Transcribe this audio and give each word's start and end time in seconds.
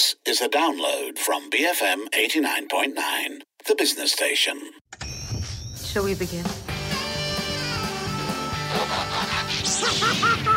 This 0.00 0.16
is 0.24 0.40
a 0.40 0.48
download 0.48 1.18
from 1.18 1.50
BFM 1.50 2.08
89.9, 2.14 3.42
the 3.66 3.74
business 3.74 4.12
station. 4.12 4.58
Shall 5.76 6.04
we 6.04 6.14
begin? 6.14 6.46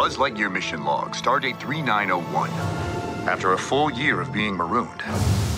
Buzz 0.00 0.16
Lightyear 0.16 0.50
mission 0.50 0.82
log, 0.82 1.10
stardate 1.10 1.60
3901. 1.60 2.48
After 3.28 3.52
a 3.52 3.58
full 3.58 3.90
year 3.90 4.18
of 4.22 4.32
being 4.32 4.56
marooned, 4.56 5.02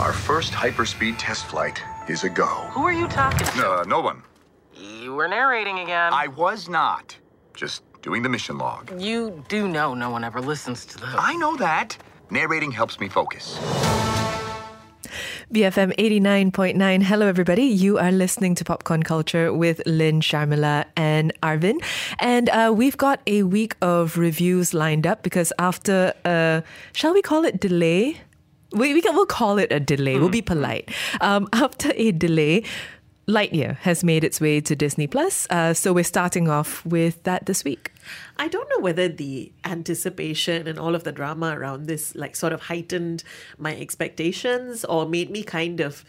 our 0.00 0.12
first 0.12 0.52
hyperspeed 0.52 1.14
test 1.16 1.46
flight 1.46 1.80
is 2.08 2.24
a 2.24 2.28
go. 2.28 2.48
Who 2.72 2.82
are 2.82 2.92
you 2.92 3.06
talking 3.06 3.46
to? 3.46 3.64
Uh, 3.64 3.84
no 3.86 4.00
one. 4.00 4.20
You 4.74 5.14
were 5.14 5.28
narrating 5.28 5.78
again. 5.78 6.12
I 6.12 6.26
was 6.26 6.68
not. 6.68 7.16
Just 7.54 7.84
doing 8.02 8.24
the 8.24 8.28
mission 8.28 8.58
log. 8.58 9.00
You 9.00 9.44
do 9.46 9.68
know 9.68 9.94
no 9.94 10.10
one 10.10 10.24
ever 10.24 10.40
listens 10.40 10.86
to 10.86 10.98
those. 10.98 11.14
I 11.16 11.36
know 11.36 11.56
that. 11.58 11.96
Narrating 12.28 12.72
helps 12.72 12.98
me 12.98 13.08
focus. 13.08 13.60
BFM 15.52 15.94
89.9. 15.96 17.02
Hello, 17.02 17.26
everybody. 17.26 17.64
You 17.64 17.98
are 17.98 18.10
listening 18.10 18.54
to 18.54 18.64
Popcorn 18.64 19.02
Culture 19.02 19.52
with 19.52 19.82
Lynn, 19.84 20.22
Sharmila, 20.22 20.86
and 20.96 21.30
Arvin. 21.42 21.76
And 22.20 22.48
uh, 22.48 22.72
we've 22.74 22.96
got 22.96 23.20
a 23.26 23.42
week 23.42 23.76
of 23.82 24.16
reviews 24.16 24.72
lined 24.72 25.06
up 25.06 25.22
because 25.22 25.52
after, 25.58 26.14
uh, 26.24 26.62
shall 26.94 27.12
we 27.12 27.20
call 27.20 27.44
it 27.44 27.60
delay? 27.60 28.18
We, 28.72 28.94
we 28.94 29.02
can, 29.02 29.14
we'll 29.14 29.26
call 29.26 29.58
it 29.58 29.70
a 29.70 29.78
delay. 29.78 30.18
We'll 30.18 30.30
be 30.30 30.40
polite. 30.40 30.90
Um, 31.20 31.50
after 31.52 31.92
a 31.96 32.12
delay, 32.12 32.64
Lightyear 33.32 33.78
has 33.78 34.04
made 34.04 34.24
its 34.24 34.40
way 34.40 34.60
to 34.60 34.76
Disney 34.76 35.06
Plus. 35.06 35.46
Uh, 35.48 35.72
so 35.72 35.92
we're 35.92 36.04
starting 36.04 36.48
off 36.48 36.84
with 36.84 37.22
that 37.24 37.46
this 37.46 37.64
week. 37.64 37.90
I 38.36 38.46
don't 38.46 38.68
know 38.70 38.80
whether 38.80 39.08
the 39.08 39.50
anticipation 39.64 40.68
and 40.68 40.78
all 40.78 40.94
of 40.94 41.04
the 41.04 41.12
drama 41.12 41.56
around 41.56 41.86
this 41.86 42.14
like 42.14 42.36
sort 42.36 42.52
of 42.52 42.62
heightened 42.62 43.24
my 43.56 43.74
expectations 43.74 44.84
or 44.84 45.08
made 45.08 45.30
me 45.30 45.42
kind 45.42 45.80
of 45.80 46.04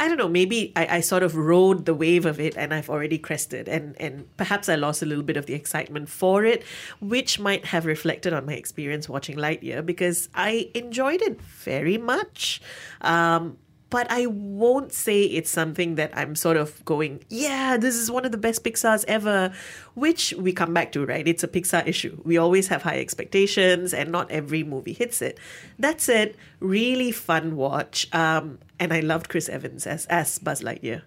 I 0.00 0.06
don't 0.06 0.16
know, 0.16 0.28
maybe 0.28 0.72
I, 0.76 0.98
I 0.98 1.00
sort 1.00 1.24
of 1.24 1.34
rode 1.34 1.84
the 1.84 1.94
wave 1.94 2.24
of 2.24 2.38
it 2.38 2.56
and 2.56 2.72
I've 2.72 2.88
already 2.88 3.18
crested 3.18 3.66
and, 3.66 4.00
and 4.00 4.28
perhaps 4.36 4.68
I 4.68 4.76
lost 4.76 5.02
a 5.02 5.06
little 5.06 5.24
bit 5.24 5.36
of 5.36 5.46
the 5.46 5.54
excitement 5.54 6.08
for 6.08 6.44
it, 6.44 6.62
which 7.00 7.40
might 7.40 7.64
have 7.66 7.84
reflected 7.84 8.32
on 8.32 8.46
my 8.46 8.52
experience 8.52 9.08
watching 9.08 9.36
Lightyear 9.36 9.84
because 9.84 10.28
I 10.36 10.70
enjoyed 10.74 11.20
it 11.20 11.40
very 11.42 11.98
much. 11.98 12.60
Um, 13.00 13.58
but 13.90 14.10
I 14.10 14.26
won't 14.26 14.92
say 14.92 15.22
it's 15.22 15.50
something 15.50 15.94
that 15.94 16.12
I'm 16.14 16.34
sort 16.34 16.56
of 16.56 16.84
going, 16.84 17.24
yeah, 17.30 17.76
this 17.76 17.94
is 17.94 18.10
one 18.10 18.24
of 18.24 18.32
the 18.32 18.38
best 18.38 18.62
Pixar's 18.62 19.04
ever, 19.08 19.52
which 19.94 20.34
we 20.36 20.52
come 20.52 20.74
back 20.74 20.92
to, 20.92 21.06
right? 21.06 21.26
It's 21.26 21.42
a 21.42 21.48
Pixar 21.48 21.86
issue. 21.86 22.20
We 22.24 22.36
always 22.36 22.68
have 22.68 22.82
high 22.82 22.98
expectations, 22.98 23.94
and 23.94 24.12
not 24.12 24.30
every 24.30 24.62
movie 24.62 24.92
hits 24.92 25.22
it. 25.22 25.38
That 25.78 26.00
said, 26.00 26.36
really 26.60 27.12
fun 27.12 27.56
watch. 27.56 28.12
Um, 28.12 28.58
and 28.78 28.92
I 28.92 29.00
loved 29.00 29.28
Chris 29.28 29.48
Evans 29.48 29.86
as, 29.86 30.04
as 30.06 30.38
Buzz 30.38 30.60
Lightyear. 30.62 31.02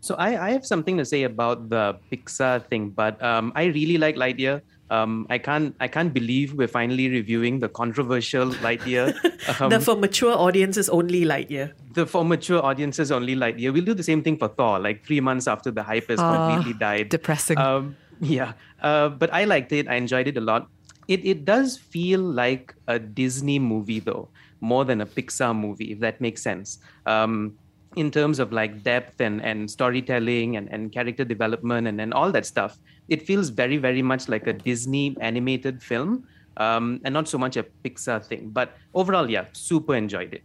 So 0.00 0.14
I, 0.14 0.48
I 0.48 0.50
have 0.50 0.64
something 0.64 0.96
to 0.98 1.04
say 1.04 1.24
about 1.24 1.68
the 1.68 1.98
Pixar 2.12 2.64
thing, 2.68 2.90
but 2.90 3.20
um, 3.20 3.52
I 3.56 3.64
really 3.64 3.98
like 3.98 4.14
Lightyear. 4.14 4.62
Um, 4.90 5.26
I 5.28 5.36
can't 5.38 5.74
I 5.80 5.88
can't 5.88 6.12
believe 6.14 6.54
we're 6.54 6.66
finally 6.68 7.08
reviewing 7.10 7.58
the 7.58 7.68
controversial 7.68 8.50
Lightyear. 8.66 9.14
Um, 9.60 9.70
the 9.70 9.80
for 9.80 9.96
mature 9.96 10.34
audiences 10.36 10.88
only 10.90 11.24
Lightyear. 11.24 11.72
the 11.94 12.06
for 12.06 12.24
mature 12.24 12.62
audiences 12.64 13.10
only 13.12 13.34
Lightyear. 13.34 13.72
We'll 13.72 13.84
do 13.84 13.94
the 13.94 14.02
same 14.02 14.22
thing 14.22 14.36
for 14.36 14.48
Thor, 14.48 14.78
like 14.78 15.04
three 15.06 15.20
months 15.20 15.46
after 15.46 15.70
the 15.70 15.82
hype 15.82 16.08
has 16.08 16.20
Ah, 16.20 16.32
completely 16.36 16.74
died. 16.78 17.08
depressing. 17.08 17.56
Um, 17.58 17.96
yeah, 18.20 18.52
uh, 18.82 19.08
but 19.10 19.32
I 19.32 19.44
liked 19.44 19.72
it. 19.72 19.88
I 19.88 19.94
enjoyed 19.94 20.26
it 20.28 20.36
a 20.36 20.40
lot. 20.40 20.68
It 21.08 21.24
it 21.24 21.44
does 21.44 21.76
feel 21.78 22.20
like 22.20 22.74
a 22.86 22.98
Disney 22.98 23.58
movie 23.58 24.00
though, 24.00 24.28
more 24.60 24.84
than 24.84 25.00
a 25.00 25.06
Pixar 25.06 25.54
movie, 25.56 25.92
if 25.92 26.00
that 26.00 26.20
makes 26.20 26.42
sense. 26.42 26.78
Um, 27.06 27.56
in 27.96 28.10
terms 28.10 28.38
of 28.38 28.52
like 28.52 28.82
depth 28.82 29.20
and, 29.20 29.42
and 29.42 29.70
storytelling 29.70 30.56
and, 30.56 30.68
and 30.68 30.92
character 30.92 31.24
development 31.24 31.86
and, 31.86 32.00
and 32.00 32.12
all 32.14 32.30
that 32.32 32.46
stuff, 32.46 32.78
it 33.08 33.22
feels 33.22 33.48
very, 33.48 33.76
very 33.76 34.02
much 34.02 34.28
like 34.28 34.46
a 34.46 34.52
Disney 34.52 35.16
animated 35.20 35.82
film 35.82 36.26
um, 36.58 37.00
and 37.04 37.14
not 37.14 37.28
so 37.28 37.38
much 37.38 37.56
a 37.56 37.64
Pixar 37.84 38.24
thing. 38.24 38.50
But 38.50 38.76
overall, 38.94 39.30
yeah, 39.30 39.46
super 39.52 39.94
enjoyed 39.94 40.34
it. 40.34 40.42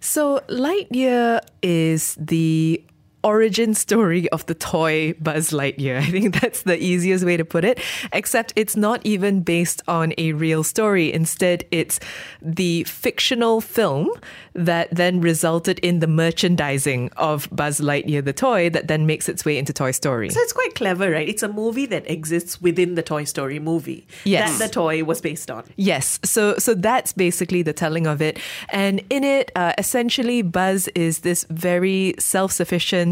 So, 0.00 0.40
Lightyear 0.48 1.40
is 1.62 2.16
the 2.20 2.84
origin 3.24 3.74
story 3.74 4.28
of 4.30 4.44
the 4.46 4.54
toy 4.54 5.14
Buzz 5.20 5.50
Lightyear. 5.50 5.98
I 6.02 6.10
think 6.10 6.40
that's 6.40 6.62
the 6.62 6.82
easiest 6.82 7.24
way 7.24 7.36
to 7.36 7.44
put 7.44 7.64
it, 7.64 7.80
except 8.12 8.52
it's 8.56 8.76
not 8.76 9.00
even 9.04 9.42
based 9.42 9.82
on 9.88 10.12
a 10.18 10.32
real 10.32 10.62
story. 10.64 11.12
Instead, 11.12 11.64
it's 11.70 12.00
the 12.40 12.84
fictional 12.84 13.60
film 13.60 14.08
that 14.54 14.88
then 14.90 15.20
resulted 15.20 15.78
in 15.80 16.00
the 16.00 16.06
merchandising 16.06 17.10
of 17.16 17.48
Buzz 17.52 17.80
Lightyear, 17.80 18.24
the 18.24 18.32
toy, 18.32 18.68
that 18.70 18.88
then 18.88 19.06
makes 19.06 19.28
its 19.28 19.44
way 19.44 19.56
into 19.58 19.72
Toy 19.72 19.90
Story. 19.92 20.28
So 20.30 20.40
it's 20.40 20.52
quite 20.52 20.74
clever, 20.74 21.10
right? 21.10 21.28
It's 21.28 21.42
a 21.42 21.48
movie 21.48 21.86
that 21.86 22.08
exists 22.10 22.60
within 22.60 22.94
the 22.94 23.02
Toy 23.02 23.24
Story 23.24 23.58
movie 23.58 24.06
Yes. 24.24 24.58
that 24.58 24.66
the 24.68 24.72
toy 24.72 25.04
was 25.04 25.20
based 25.20 25.50
on. 25.50 25.64
Yes, 25.76 26.18
so 26.24 26.56
so 26.58 26.74
that's 26.74 27.12
basically 27.12 27.62
the 27.62 27.72
telling 27.72 28.06
of 28.06 28.20
it, 28.20 28.38
and 28.70 29.02
in 29.10 29.24
it, 29.24 29.50
uh, 29.56 29.72
essentially, 29.78 30.42
Buzz 30.42 30.88
is 30.94 31.20
this 31.20 31.44
very 31.50 32.14
self-sufficient, 32.18 33.11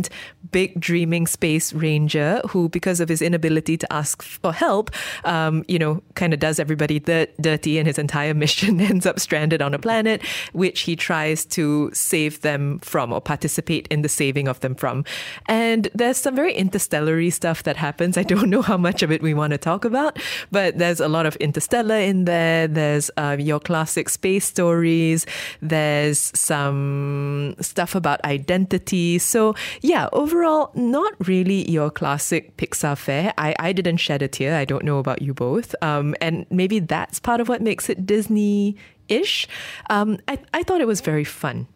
big 0.50 0.78
dreaming 0.80 1.26
space 1.26 1.72
ranger 1.72 2.40
who, 2.48 2.68
because 2.68 3.00
of 3.00 3.08
his 3.08 3.22
inability 3.22 3.76
to 3.76 3.92
ask 3.92 4.22
for 4.22 4.52
help, 4.52 4.90
um, 5.24 5.64
you 5.68 5.78
know, 5.78 6.02
kind 6.14 6.32
of 6.32 6.40
does 6.40 6.58
everybody 6.58 6.98
dirt, 6.98 7.30
dirty, 7.40 7.78
and 7.78 7.86
his 7.86 7.98
entire 7.98 8.34
mission 8.44 8.80
ends 8.92 9.06
up 9.06 9.20
stranded 9.20 9.62
on 9.62 9.74
a 9.74 9.78
planet, 9.78 10.22
which 10.52 10.82
he 10.82 10.96
tries 10.96 11.44
to 11.44 11.90
save 11.92 12.40
them 12.40 12.78
from 12.80 13.12
or 13.12 13.20
participate 13.20 13.86
in 13.88 14.02
the 14.02 14.08
saving 14.08 14.48
of 14.48 14.60
them 14.60 14.74
from. 14.74 15.04
And 15.46 15.88
there's 15.94 16.16
some 16.16 16.34
very 16.34 16.54
interstellar 16.54 17.10
stuff 17.30 17.64
that 17.64 17.76
happens. 17.76 18.16
I 18.16 18.22
don't 18.22 18.48
know 18.54 18.62
how 18.62 18.76
much 18.76 19.02
of 19.02 19.10
it 19.10 19.20
we 19.20 19.34
want 19.34 19.50
to 19.50 19.58
talk 19.58 19.84
about, 19.84 20.18
but 20.50 20.78
there's 20.78 21.00
a 21.00 21.08
lot 21.08 21.26
of 21.26 21.34
interstellar 21.36 21.96
in 21.96 22.24
there. 22.24 22.68
There's 22.68 23.10
uh, 23.16 23.36
your 23.38 23.58
classic 23.58 24.08
space 24.08 24.44
stories. 24.44 25.26
There's 25.60 26.30
some 26.38 27.56
stuff 27.60 27.96
about 27.96 28.24
identity. 28.24 29.18
So, 29.18 29.56
yeah, 29.82 29.89
overall, 30.12 30.70
not 30.74 31.14
really 31.26 31.70
your 31.70 31.90
classic 31.90 32.56
Pixar 32.56 32.96
fare. 32.96 33.32
I, 33.38 33.54
I 33.58 33.72
didn't 33.72 33.98
shed 33.98 34.22
a 34.22 34.28
tear. 34.28 34.56
I 34.56 34.64
don't 34.64 34.84
know 34.84 34.98
about 34.98 35.22
you 35.22 35.34
both. 35.34 35.74
Um, 35.82 36.14
and 36.20 36.46
maybe 36.50 36.78
that's 36.78 37.18
part 37.18 37.40
of 37.40 37.48
what 37.48 37.62
makes 37.62 37.88
it 37.88 38.06
Disney 38.06 38.76
ish. 39.08 39.48
Um, 39.88 40.18
I, 40.28 40.38
I 40.54 40.62
thought 40.62 40.80
it 40.80 40.86
was 40.86 41.00
very 41.00 41.24
fun. 41.24 41.66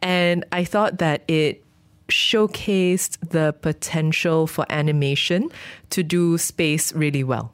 And 0.00 0.44
I 0.52 0.64
thought 0.64 0.98
that 0.98 1.22
it 1.28 1.64
showcased 2.08 3.18
the 3.28 3.54
potential 3.60 4.46
for 4.46 4.64
animation 4.70 5.50
to 5.90 6.02
do 6.02 6.38
space 6.38 6.92
really 6.94 7.22
well. 7.22 7.52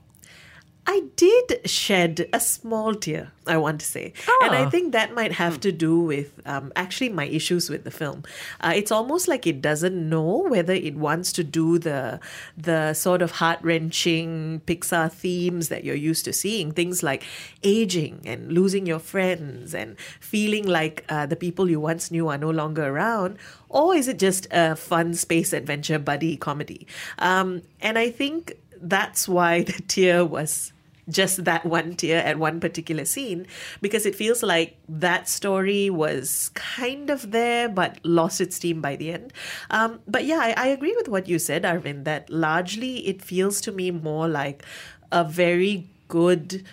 I 0.87 1.05
did 1.17 1.61
shed 1.69 2.29
a 2.33 2.41
small 2.41 2.95
tear, 2.95 3.33
I 3.47 3.57
want 3.57 3.81
to 3.81 3.87
say. 3.87 4.13
And 4.43 4.55
I 4.55 4.65
Ah. 4.65 4.71
think 4.71 4.93
that 4.93 5.15
might 5.15 5.33
have 5.33 5.59
to 5.61 5.73
do 5.73 5.99
with 6.01 6.29
um, 6.45 6.73
actually 6.77 7.09
my 7.09 7.25
issues 7.25 7.71
with 7.71 7.85
the 7.85 7.91
film. 7.91 8.23
Uh, 8.61 8.73
it's 8.77 8.93
almost 8.93 9.27
like 9.27 9.47
it 9.47 9.63
doesn't 9.63 9.97
know 10.09 10.45
whether 10.49 10.75
it 10.75 10.95
wants 10.97 11.33
to 11.33 11.45
do 11.45 11.79
the, 11.79 12.21
the 12.59 12.93
sort 12.93 13.23
of 13.23 13.31
heart 13.33 13.61
wrenching 13.63 14.61
Pixar 14.67 15.11
themes 15.11 15.69
that 15.71 15.85
you're 15.85 15.95
used 15.97 16.27
to 16.27 16.33
seeing. 16.35 16.71
Things 16.71 17.03
like 17.03 17.25
aging 17.63 18.21
and 18.27 18.53
losing 18.53 18.85
your 18.85 18.99
friends 18.99 19.75
and 19.75 19.97
feeling 20.21 20.67
like 20.67 21.05
uh, 21.09 21.25
the 21.25 21.37
people 21.37 21.71
you 21.71 21.81
once 21.81 22.11
knew 22.11 22.29
are 22.29 22.39
no 22.39 22.51
longer 22.51 22.85
around. 22.85 23.39
Or 23.71 23.95
is 23.95 24.07
it 24.07 24.19
just 24.19 24.47
a 24.53 24.77
fun 24.77 25.15
space 25.15 25.53
adventure 25.53 25.99
buddy 25.99 26.37
comedy? 26.37 26.87
Um, 27.19 27.63
and 27.81 27.99
I 27.99 28.11
think 28.11 28.53
that's 28.89 29.29
why 29.29 29.63
the 29.63 29.73
tear 29.89 30.25
was 30.25 30.73
just 31.09 31.45
that 31.45 31.67
one 31.67 31.95
tear 31.97 32.23
at 32.25 32.39
one 32.39 32.61
particular 32.61 33.05
scene 33.05 33.47
because 33.83 34.07
it 34.07 34.15
feels 34.15 34.43
like 34.43 34.79
that 34.89 35.29
story 35.29 35.91
was 35.91 36.51
kind 36.55 37.11
of 37.11 37.31
there 37.31 37.69
but 37.69 37.99
lost 38.05 38.41
its 38.41 38.57
steam 38.57 38.81
by 38.81 38.97
the 38.97 39.13
end. 39.13 39.33
Um, 39.71 40.01
but 40.09 40.25
yeah, 40.25 40.39
I, 40.41 40.55
I 40.57 40.67
agree 40.69 40.95
with 40.97 41.09
what 41.09 41.29
you 41.29 41.39
said, 41.39 41.65
Arvind, 41.65 42.05
that 42.05 42.31
largely 42.31 43.07
it 43.07 43.21
feels 43.23 43.61
to 43.63 43.73
me 43.73 43.91
more 43.91 44.29
like 44.29 44.65
a 45.13 45.25
very 45.25 45.89
good 46.09 46.65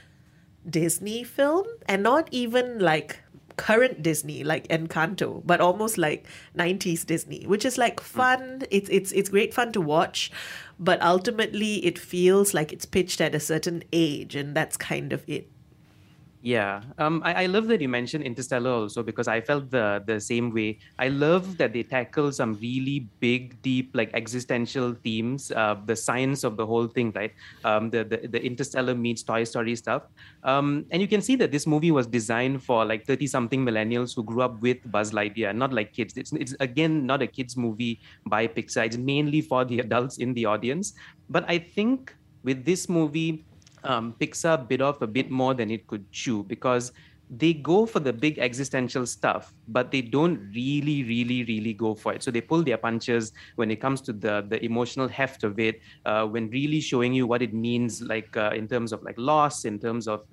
Disney 0.69 1.24
film 1.24 1.66
and 1.88 2.04
not 2.04 2.28
even 2.31 2.80
like 2.80 3.19
current 3.57 4.02
Disney 4.02 4.44
like 4.44 4.68
Encanto, 4.69 5.42
but 5.46 5.62
almost 5.62 5.98
like 5.98 6.25
90s 6.57 7.06
Disney, 7.06 7.46
which 7.46 7.66
is 7.66 7.78
like 7.78 8.00
fun. 8.00 8.64
It's 8.72 8.90
it's 8.90 9.12
it's 9.12 9.30
great 9.30 9.54
fun 9.54 9.72
to 9.74 9.81
watch, 9.81 10.31
but 10.81 11.01
ultimately 11.04 11.75
it 11.86 12.00
feels 12.00 12.56
like 12.56 12.74
it's 12.74 12.86
pitched 12.86 13.22
at 13.22 13.36
a 13.36 13.39
certain 13.39 13.83
age 13.94 14.36
and 14.36 14.56
that's 14.56 14.75
kind 14.78 15.13
of 15.13 15.24
it. 15.30 15.50
Yeah, 16.44 16.82
um, 16.98 17.22
I, 17.24 17.44
I 17.44 17.46
love 17.46 17.68
that 17.68 17.82
you 17.82 17.88
mentioned 17.88 18.24
Interstellar 18.24 18.72
also 18.72 19.04
because 19.04 19.28
I 19.28 19.42
felt 19.42 19.70
the 19.70 20.02
the 20.08 20.20
same 20.20 20.50
way. 20.50 20.80
I 20.98 21.08
love 21.10 21.58
that 21.58 21.72
they 21.72 21.84
tackle 21.84 22.32
some 22.32 22.56
really 22.56 23.06
big, 23.20 23.62
deep, 23.62 23.92
like 23.94 24.10
existential 24.16 24.96
themes, 25.04 25.52
uh, 25.52 25.76
the 25.86 25.96
science 25.96 26.44
of 26.44 26.58
the 26.58 26.66
whole 26.66 26.88
thing, 26.88 27.12
right? 27.14 27.32
Um, 27.64 27.92
the, 27.92 28.04
the 28.04 28.26
the 28.26 28.42
Interstellar 28.42 28.96
meets 28.96 29.22
Toy 29.22 29.44
Story 29.44 29.76
stuff, 29.76 30.10
um, 30.42 30.88
and 30.90 31.00
you 31.00 31.08
can 31.08 31.22
see 31.22 31.36
that 31.36 31.52
this 31.52 31.68
movie 31.68 31.92
was 31.92 32.08
designed 32.08 32.64
for 32.64 32.86
like 32.86 33.06
thirty 33.06 33.28
something 33.28 33.64
millennials 33.64 34.16
who 34.16 34.24
grew 34.24 34.42
up 34.42 34.60
with 34.66 34.82
Buzz 34.90 35.12
Lightyear, 35.12 35.54
not 35.54 35.72
like 35.72 35.94
kids. 35.94 36.18
It's 36.18 36.34
it's 36.34 36.56
again 36.60 37.06
not 37.06 37.22
a 37.22 37.28
kids 37.28 37.56
movie 37.56 38.02
by 38.26 38.48
Pixar. 38.48 38.88
It's 38.88 38.98
mainly 38.98 39.42
for 39.42 39.64
the 39.64 39.78
adults 39.78 40.18
in 40.18 40.34
the 40.34 40.46
audience. 40.46 40.94
But 41.30 41.46
I 41.48 41.60
think 41.60 42.16
with 42.42 42.66
this 42.66 42.90
movie 42.90 43.46
um, 43.83 44.16
Pixar 44.19 44.68
bit 44.68 44.81
off 44.81 45.01
a 45.01 45.07
bit 45.07 45.30
more 45.30 45.54
than 45.54 45.72
it 45.72 45.88
could 45.88 46.12
chew 46.12 46.44
because 46.44 46.92
they 47.31 47.54
go 47.54 47.86
for 47.86 48.01
the 48.01 48.12
big 48.12 48.39
existential 48.39 49.06
stuff, 49.06 49.54
but 49.69 49.89
they 49.89 50.01
don't 50.01 50.51
really, 50.54 51.04
really, 51.04 51.45
really 51.45 51.74
go 51.74 51.95
for 51.95 52.13
it. 52.13 52.22
So 52.22 52.30
they 52.30 52.42
pull 52.42 52.62
their 52.62 52.78
punches 52.78 53.31
when 53.56 53.72
it 53.72 53.78
comes 53.78 54.01
to 54.01 54.13
the 54.13 54.45
the 54.48 54.63
emotional 54.63 55.07
heft 55.07 55.45
of 55.45 55.57
it, 55.57 55.80
uh, 56.06 56.25
when 56.25 56.50
really 56.50 56.81
showing 56.81 57.13
you 57.13 57.25
what 57.25 57.42
it 57.42 57.54
means, 57.54 58.01
like 58.01 58.36
uh, 58.36 58.51
in 58.54 58.68
terms 58.68 58.92
of 58.92 59.01
like 59.04 59.18
loss, 59.18 59.63
in 59.63 59.80
terms 59.80 60.10
of 60.10 60.25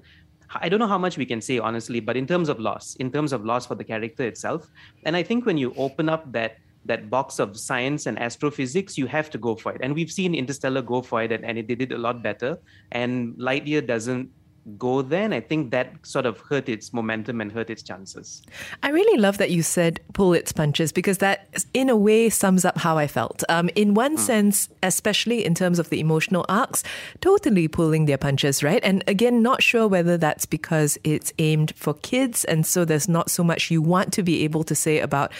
I 0.50 0.68
don't 0.68 0.80
know 0.80 0.88
how 0.88 0.98
much 0.98 1.18
we 1.18 1.26
can 1.26 1.40
say 1.40 1.58
honestly, 1.58 2.00
but 2.00 2.16
in 2.16 2.26
terms 2.26 2.48
of 2.48 2.58
loss, 2.58 2.96
in 2.96 3.12
terms 3.12 3.32
of 3.32 3.44
loss 3.44 3.66
for 3.66 3.76
the 3.76 3.84
character 3.84 4.26
itself, 4.26 4.68
and 5.04 5.14
I 5.14 5.22
think 5.22 5.46
when 5.46 5.56
you 5.56 5.72
open 5.76 6.08
up 6.08 6.32
that 6.32 6.56
that 6.88 7.08
box 7.08 7.38
of 7.38 7.56
science 7.56 8.06
and 8.06 8.18
astrophysics, 8.18 8.98
you 8.98 9.06
have 9.06 9.30
to 9.30 9.38
go 9.38 9.54
for 9.54 9.72
it. 9.72 9.80
And 9.82 9.94
we've 9.94 10.10
seen 10.10 10.34
Interstellar 10.34 10.82
go 10.82 11.02
for 11.02 11.22
it, 11.22 11.32
and, 11.32 11.44
and 11.44 11.58
it, 11.58 11.68
they 11.68 11.74
did 11.74 11.92
a 11.92 11.98
lot 11.98 12.22
better. 12.22 12.58
And 12.92 13.34
Lightyear 13.36 13.86
doesn't 13.86 14.30
go 14.76 15.00
there. 15.02 15.22
And 15.22 15.32
I 15.32 15.40
think 15.40 15.70
that 15.70 15.94
sort 16.02 16.26
of 16.26 16.40
hurt 16.40 16.68
its 16.68 16.92
momentum 16.92 17.40
and 17.40 17.50
hurt 17.50 17.70
its 17.70 17.82
chances. 17.82 18.42
I 18.82 18.90
really 18.90 19.18
love 19.18 19.38
that 19.38 19.50
you 19.50 19.62
said 19.62 20.00
pull 20.12 20.34
its 20.34 20.52
punches 20.52 20.92
because 20.92 21.18
that, 21.18 21.48
in 21.72 21.88
a 21.88 21.96
way, 21.96 22.28
sums 22.28 22.64
up 22.64 22.76
how 22.76 22.98
I 22.98 23.06
felt. 23.06 23.42
Um, 23.48 23.70
in 23.74 23.94
one 23.94 24.16
mm. 24.16 24.20
sense, 24.20 24.68
especially 24.82 25.44
in 25.44 25.54
terms 25.54 25.78
of 25.78 25.88
the 25.90 26.00
emotional 26.00 26.44
arcs, 26.48 26.82
totally 27.20 27.68
pulling 27.68 28.06
their 28.06 28.18
punches, 28.18 28.62
right? 28.62 28.82
And 28.82 29.02
again, 29.06 29.42
not 29.42 29.62
sure 29.62 29.88
whether 29.88 30.18
that's 30.18 30.44
because 30.44 30.98
it's 31.04 31.32
aimed 31.38 31.74
for 31.76 31.94
kids. 31.94 32.44
And 32.44 32.66
so 32.66 32.84
there's 32.84 33.08
not 33.08 33.30
so 33.30 33.42
much 33.42 33.70
you 33.70 33.80
want 33.80 34.12
to 34.14 34.22
be 34.22 34.44
able 34.44 34.64
to 34.64 34.74
say 34.74 34.98
about 34.98 35.32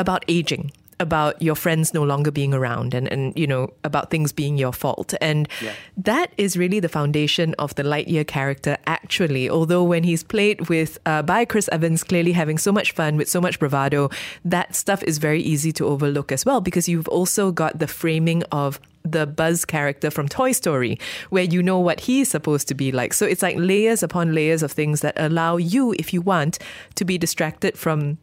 about 0.00 0.24
aging 0.28 0.72
about 1.00 1.40
your 1.40 1.54
friends 1.54 1.94
no 1.94 2.04
longer 2.04 2.30
being 2.30 2.52
around 2.52 2.94
and, 2.94 3.10
and 3.10 3.36
you 3.36 3.46
know 3.46 3.72
about 3.82 4.10
things 4.10 4.32
being 4.32 4.58
your 4.58 4.72
fault 4.72 5.14
and 5.20 5.48
yeah. 5.62 5.72
that 5.96 6.30
is 6.36 6.56
really 6.56 6.78
the 6.78 6.88
foundation 6.88 7.54
of 7.58 7.74
the 7.74 7.82
lightyear 7.82 8.26
character 8.26 8.76
actually 8.86 9.48
although 9.48 9.82
when 9.82 10.04
he's 10.04 10.22
played 10.22 10.68
with 10.68 10.98
uh, 11.06 11.22
by 11.22 11.44
chris 11.44 11.68
evans 11.72 12.04
clearly 12.04 12.32
having 12.32 12.58
so 12.58 12.70
much 12.70 12.92
fun 12.92 13.16
with 13.16 13.28
so 13.28 13.40
much 13.40 13.58
bravado 13.58 14.10
that 14.44 14.76
stuff 14.76 15.02
is 15.04 15.16
very 15.16 15.40
easy 15.42 15.72
to 15.72 15.86
overlook 15.86 16.30
as 16.30 16.44
well 16.44 16.60
because 16.60 16.88
you've 16.88 17.08
also 17.08 17.50
got 17.50 17.78
the 17.78 17.88
framing 17.88 18.42
of 18.52 18.78
the 19.02 19.26
Buzz 19.26 19.64
character 19.64 20.10
from 20.10 20.28
Toy 20.28 20.52
Story, 20.52 20.98
where 21.30 21.44
you 21.44 21.62
know 21.62 21.78
what 21.78 22.00
he's 22.00 22.28
supposed 22.28 22.68
to 22.68 22.74
be 22.74 22.92
like. 22.92 23.14
So 23.14 23.24
it's 23.24 23.40
like 23.40 23.56
layers 23.58 24.02
upon 24.02 24.34
layers 24.34 24.62
of 24.62 24.72
things 24.72 25.00
that 25.00 25.14
allow 25.16 25.56
you, 25.56 25.94
if 25.98 26.12
you 26.12 26.20
want, 26.20 26.58
to 26.96 27.06
be 27.06 27.16
distracted 27.16 27.78
from 27.78 28.18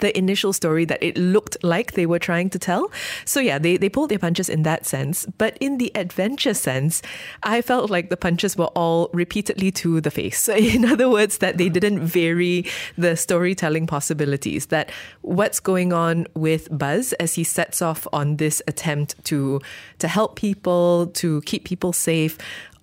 the 0.00 0.16
initial 0.16 0.52
story 0.52 0.84
that 0.84 1.02
it 1.02 1.16
looked 1.16 1.56
like 1.62 1.92
they 1.92 2.06
were 2.06 2.18
trying 2.18 2.50
to 2.50 2.58
tell. 2.58 2.90
So 3.24 3.40
yeah, 3.40 3.58
they, 3.58 3.76
they 3.76 3.88
pulled 3.88 4.10
their 4.10 4.18
punches 4.18 4.48
in 4.48 4.62
that 4.62 4.86
sense. 4.86 5.26
But 5.38 5.56
in 5.60 5.78
the 5.78 5.90
adventure 5.94 6.54
sense, 6.54 7.02
I 7.42 7.62
felt 7.62 7.90
like 7.90 8.10
the 8.10 8.16
punches 8.16 8.56
were 8.56 8.66
all 8.66 9.10
repeatedly 9.12 9.70
to 9.72 10.00
the 10.00 10.10
face. 10.10 10.48
In 10.68 10.84
other 10.84 11.08
words, 11.08 11.38
that 11.38 11.58
they 11.58 11.68
didn't 11.68 12.00
vary 12.00 12.66
the 12.96 13.16
storytelling 13.16 13.86
possibilities. 13.86 14.66
That 14.66 14.90
what's 15.22 15.60
going 15.60 15.92
on 15.92 16.26
with 16.34 16.68
Buzz 16.76 17.12
as 17.14 17.34
he 17.34 17.44
sets 17.44 17.82
off 17.82 18.06
on 18.12 18.36
this 18.36 18.62
attempt 18.66 19.22
to 19.24 19.60
to 19.98 20.08
help 20.08 20.36
people, 20.36 21.08
to 21.14 21.40
keep 21.42 21.64
people 21.64 21.92
safe, 21.92 22.38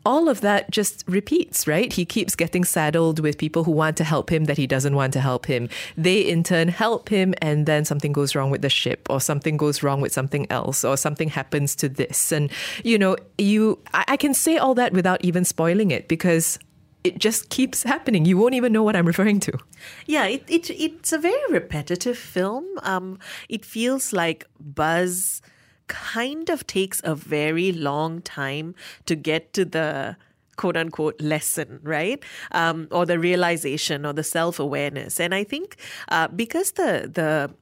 all 0.05 0.29
of 0.29 0.41
that 0.41 0.69
just 0.69 1.03
repeats, 1.07 1.67
right? 1.67 1.91
He 1.91 2.05
keeps 2.05 2.35
getting 2.35 2.63
saddled 2.63 3.19
with 3.19 3.37
people 3.37 3.63
who 3.63 3.71
want 3.71 3.97
to 3.97 4.03
help 4.03 4.31
him 4.31 4.45
that 4.45 4.57
he 4.57 4.67
doesn't 4.67 4.95
want 4.95 5.13
to 5.13 5.19
help 5.19 5.47
him. 5.47 5.67
They 5.97 6.19
in 6.21 6.43
turn 6.43 6.67
help 6.67 7.09
him, 7.09 7.33
and 7.41 7.65
then 7.65 7.85
something 7.85 8.13
goes 8.13 8.35
wrong 8.35 8.51
with 8.51 8.61
the 8.61 8.69
ship, 8.69 9.07
or 9.09 9.19
something 9.19 9.57
goes 9.57 9.81
wrong 9.81 10.01
with 10.01 10.13
something 10.13 10.45
else, 10.51 10.85
or 10.85 10.95
something 10.95 11.29
happens 11.29 11.75
to 11.77 11.89
this. 11.89 12.31
And, 12.31 12.51
you 12.83 12.97
know, 12.97 13.17
you, 13.37 13.79
I, 13.93 14.05
I 14.09 14.17
can 14.17 14.33
say 14.33 14.57
all 14.57 14.75
that 14.75 14.93
without 14.93 15.23
even 15.25 15.43
spoiling 15.43 15.91
it 15.91 16.07
because 16.07 16.59
it 17.03 17.19
just 17.19 17.49
keeps 17.49 17.83
happening. 17.83 18.25
You 18.25 18.37
won't 18.37 18.55
even 18.55 18.73
know 18.73 18.83
what 18.83 18.95
I'm 18.95 19.05
referring 19.05 19.39
to. 19.41 19.53
Yeah, 20.07 20.25
it, 20.25 20.43
it 20.47 20.69
it's 20.71 21.13
a 21.13 21.19
very 21.19 21.51
repetitive 21.51 22.17
film. 22.17 22.65
Um, 22.81 23.19
it 23.47 23.63
feels 23.63 24.11
like 24.11 24.45
Buzz 24.59 25.41
kind 25.87 26.49
of 26.49 26.65
takes 26.67 27.01
a 27.03 27.15
very 27.15 27.71
long 27.71 28.21
time 28.21 28.75
to 29.05 29.15
get 29.15 29.53
to 29.53 29.65
the 29.65 30.17
quote 30.55 30.77
unquote 30.77 31.19
lesson, 31.19 31.79
right? 31.83 32.23
Um, 32.51 32.87
or 32.91 33.05
the 33.05 33.19
realization 33.19 34.05
or 34.05 34.13
the 34.13 34.23
self 34.23 34.59
awareness. 34.59 35.19
And 35.19 35.33
I 35.33 35.43
think 35.43 35.77
uh, 36.09 36.27
because 36.29 36.71
the 36.71 37.09
the 37.13 37.53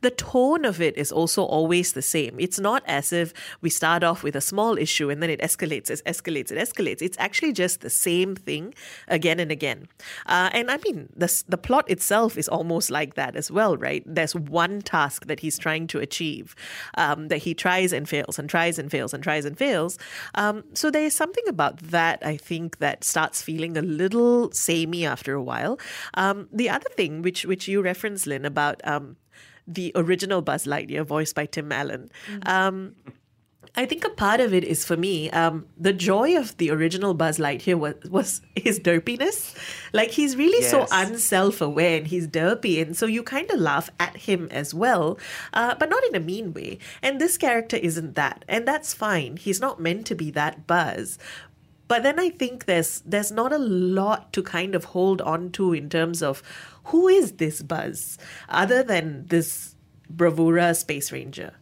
the 0.00 0.10
tone 0.10 0.64
of 0.64 0.80
it 0.80 0.96
is 0.96 1.12
also 1.12 1.44
always 1.44 1.92
the 1.92 2.02
same. 2.02 2.36
It's 2.38 2.58
not 2.58 2.82
as 2.86 3.12
if 3.12 3.32
we 3.60 3.70
start 3.70 4.04
off 4.04 4.22
with 4.22 4.36
a 4.36 4.40
small 4.40 4.78
issue 4.78 5.10
and 5.10 5.22
then 5.22 5.30
it 5.30 5.40
escalates, 5.40 5.90
it 5.90 6.02
escalates, 6.06 6.50
it 6.50 6.58
escalates. 6.58 7.02
It's 7.02 7.18
actually 7.18 7.52
just 7.52 7.80
the 7.80 7.90
same 7.90 8.34
thing 8.36 8.74
again 9.08 9.40
and 9.40 9.50
again. 9.50 9.88
Uh, 10.26 10.50
and 10.52 10.70
I 10.70 10.78
mean, 10.78 11.08
the, 11.16 11.42
the 11.48 11.58
plot 11.58 11.90
itself 11.90 12.36
is 12.36 12.48
almost 12.48 12.90
like 12.90 13.14
that 13.14 13.36
as 13.36 13.50
well, 13.50 13.76
right? 13.76 14.02
There's 14.06 14.34
one 14.34 14.82
task 14.82 15.26
that 15.26 15.40
he's 15.40 15.58
trying 15.58 15.86
to 15.88 15.98
achieve 15.98 16.54
um, 16.96 17.28
that 17.28 17.38
he 17.38 17.54
tries 17.54 17.92
and 17.92 18.08
fails 18.08 18.38
and 18.38 18.48
tries 18.48 18.78
and 18.78 18.90
fails 18.90 19.14
and 19.14 19.22
tries 19.22 19.44
and 19.44 19.56
fails. 19.56 19.98
Um, 20.34 20.64
so 20.74 20.90
there 20.90 21.04
is 21.04 21.14
something 21.14 21.44
about 21.48 21.78
that, 21.78 22.24
I 22.24 22.36
think, 22.36 22.78
that 22.78 23.04
starts 23.04 23.42
feeling 23.42 23.76
a 23.76 23.82
little 23.82 24.50
samey 24.52 25.04
after 25.06 25.34
a 25.34 25.42
while. 25.42 25.78
Um, 26.14 26.48
the 26.52 26.70
other 26.70 26.88
thing, 26.96 27.22
which, 27.22 27.44
which 27.44 27.68
you 27.68 27.82
referenced, 27.82 28.26
Lynn, 28.26 28.44
about 28.44 28.80
um, 28.84 29.16
the 29.66 29.92
original 29.94 30.42
Buzz 30.42 30.66
Lightyear, 30.66 31.04
voiced 31.04 31.34
by 31.34 31.46
Tim 31.46 31.72
Allen. 31.72 32.10
Mm-hmm. 32.28 32.48
Um, 32.48 32.94
I 33.74 33.86
think 33.86 34.04
a 34.04 34.10
part 34.10 34.40
of 34.40 34.52
it 34.52 34.64
is 34.64 34.84
for 34.84 34.98
me, 34.98 35.30
um, 35.30 35.66
the 35.78 35.94
joy 35.94 36.36
of 36.36 36.54
the 36.58 36.70
original 36.70 37.14
Buzz 37.14 37.38
Lightyear 37.38 37.78
was, 37.78 37.94
was 38.10 38.42
his 38.54 38.78
derpiness. 38.78 39.56
Like 39.94 40.10
he's 40.10 40.36
really 40.36 40.60
yes. 40.60 40.70
so 40.70 40.86
unself-aware 40.92 41.96
and 41.96 42.06
he's 42.06 42.28
derpy, 42.28 42.82
and 42.82 42.94
so 42.94 43.06
you 43.06 43.22
kind 43.22 43.50
of 43.50 43.58
laugh 43.58 43.88
at 43.98 44.14
him 44.14 44.48
as 44.50 44.74
well, 44.74 45.18
uh, 45.54 45.74
but 45.76 45.88
not 45.88 46.04
in 46.04 46.14
a 46.14 46.20
mean 46.20 46.52
way. 46.52 46.80
And 47.00 47.18
this 47.18 47.38
character 47.38 47.78
isn't 47.78 48.14
that, 48.14 48.44
and 48.46 48.68
that's 48.68 48.92
fine. 48.92 49.38
He's 49.38 49.60
not 49.60 49.80
meant 49.80 50.06
to 50.06 50.14
be 50.14 50.30
that 50.32 50.66
Buzz. 50.66 51.18
But 51.92 52.04
then 52.04 52.18
I 52.18 52.30
think 52.30 52.64
there's 52.64 53.02
there's 53.04 53.30
not 53.30 53.52
a 53.52 53.58
lot 53.58 54.32
to 54.32 54.42
kind 54.42 54.74
of 54.74 54.84
hold 54.96 55.20
on 55.20 55.50
to 55.52 55.74
in 55.74 55.90
terms 55.90 56.22
of 56.22 56.42
who 56.84 57.06
is 57.06 57.32
this 57.32 57.60
Buzz 57.60 58.16
other 58.48 58.82
than 58.82 59.26
this 59.26 59.76
bravura 60.08 60.74
space 60.74 61.12
ranger? 61.12 61.52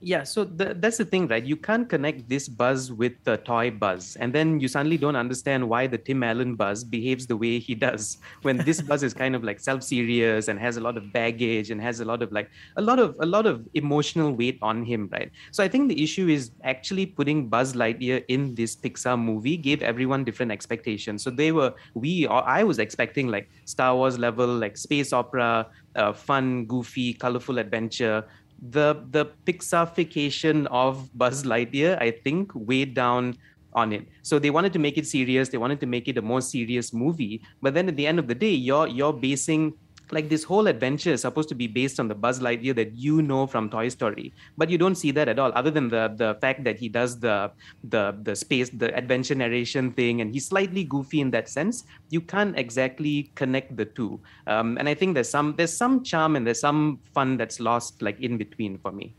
Yeah, 0.00 0.24
so 0.24 0.44
the, 0.44 0.74
that's 0.78 0.98
the 0.98 1.04
thing, 1.04 1.26
right? 1.28 1.44
You 1.44 1.56
can't 1.56 1.88
connect 1.88 2.28
this 2.28 2.48
buzz 2.48 2.92
with 2.92 3.12
the 3.24 3.38
toy 3.38 3.70
buzz, 3.70 4.16
and 4.16 4.32
then 4.32 4.60
you 4.60 4.68
suddenly 4.68 4.98
don't 4.98 5.16
understand 5.16 5.68
why 5.68 5.86
the 5.86 5.98
Tim 5.98 6.22
Allen 6.22 6.54
buzz 6.54 6.84
behaves 6.84 7.26
the 7.26 7.36
way 7.36 7.58
he 7.58 7.74
does. 7.74 8.18
When 8.42 8.58
this 8.58 8.80
buzz 8.80 9.02
is 9.02 9.14
kind 9.14 9.34
of 9.34 9.42
like 9.42 9.58
self-serious 9.58 10.48
and 10.48 10.58
has 10.60 10.76
a 10.76 10.80
lot 10.80 10.96
of 10.96 11.12
baggage 11.12 11.70
and 11.70 11.80
has 11.80 12.00
a 12.00 12.04
lot 12.04 12.22
of 12.22 12.30
like 12.30 12.50
a 12.76 12.82
lot 12.82 12.98
of 12.98 13.16
a 13.20 13.26
lot 13.26 13.46
of 13.46 13.66
emotional 13.74 14.32
weight 14.32 14.58
on 14.62 14.84
him, 14.84 15.08
right? 15.12 15.30
So 15.50 15.64
I 15.64 15.68
think 15.68 15.88
the 15.88 16.02
issue 16.02 16.28
is 16.28 16.50
actually 16.62 17.06
putting 17.06 17.48
Buzz 17.48 17.72
Lightyear 17.74 18.24
in 18.28 18.54
this 18.54 18.76
Pixar 18.76 19.18
movie 19.18 19.56
gave 19.56 19.82
everyone 19.82 20.24
different 20.24 20.52
expectations. 20.52 21.22
So 21.22 21.30
they 21.30 21.52
were 21.52 21.74
we 21.94 22.26
or 22.26 22.46
I 22.46 22.62
was 22.62 22.78
expecting 22.78 23.28
like 23.28 23.48
Star 23.64 23.94
Wars 23.96 24.18
level, 24.18 24.46
like 24.46 24.76
space 24.76 25.12
opera, 25.12 25.66
uh, 25.96 26.12
fun, 26.12 26.66
goofy, 26.66 27.14
colorful 27.14 27.58
adventure 27.58 28.24
the 28.60 29.04
the 29.10 29.26
Pixarification 29.46 30.66
of 30.70 31.10
Buzz 31.16 31.44
Lightyear, 31.44 32.00
I 32.00 32.10
think, 32.10 32.52
weighed 32.54 32.94
down 32.94 33.36
on 33.72 33.92
it. 33.92 34.08
So 34.22 34.38
they 34.38 34.50
wanted 34.50 34.72
to 34.72 34.78
make 34.78 34.96
it 34.96 35.06
serious. 35.06 35.50
They 35.50 35.58
wanted 35.58 35.80
to 35.80 35.86
make 35.86 36.08
it 36.08 36.16
a 36.16 36.22
more 36.22 36.40
serious 36.40 36.92
movie. 36.92 37.42
But 37.60 37.74
then 37.74 37.88
at 37.88 37.96
the 37.96 38.06
end 38.06 38.18
of 38.18 38.26
the 38.26 38.34
day, 38.34 38.52
you're 38.52 38.88
you're 38.88 39.12
basing 39.12 39.74
like 40.10 40.28
this 40.28 40.44
whole 40.44 40.66
adventure 40.66 41.12
is 41.12 41.22
supposed 41.22 41.48
to 41.48 41.54
be 41.54 41.66
based 41.66 41.98
on 41.98 42.08
the 42.08 42.14
Buzz 42.14 42.40
Lightyear 42.40 42.74
that 42.76 42.96
you 42.96 43.22
know 43.22 43.46
from 43.46 43.68
Toy 43.68 43.88
Story, 43.88 44.32
but 44.56 44.70
you 44.70 44.78
don't 44.78 44.94
see 44.94 45.10
that 45.12 45.28
at 45.28 45.38
all. 45.38 45.52
Other 45.54 45.70
than 45.70 45.88
the 45.88 46.12
the 46.16 46.36
fact 46.40 46.64
that 46.64 46.78
he 46.78 46.88
does 46.88 47.18
the 47.18 47.50
the 47.84 48.16
the 48.22 48.36
space 48.36 48.70
the 48.70 48.94
adventure 48.96 49.34
narration 49.34 49.92
thing, 49.92 50.20
and 50.20 50.32
he's 50.32 50.46
slightly 50.46 50.84
goofy 50.84 51.20
in 51.20 51.30
that 51.30 51.48
sense. 51.48 51.84
You 52.10 52.20
can't 52.20 52.56
exactly 52.58 53.30
connect 53.34 53.76
the 53.76 53.84
two. 53.84 54.20
Um, 54.46 54.76
and 54.78 54.88
I 54.88 54.94
think 54.94 55.14
there's 55.14 55.30
some 55.30 55.54
there's 55.56 55.76
some 55.76 56.02
charm 56.02 56.36
and 56.36 56.46
there's 56.46 56.60
some 56.60 57.00
fun 57.14 57.36
that's 57.36 57.60
lost 57.60 58.02
like 58.02 58.20
in 58.20 58.38
between 58.38 58.78
for 58.78 58.92
me. 58.92 59.14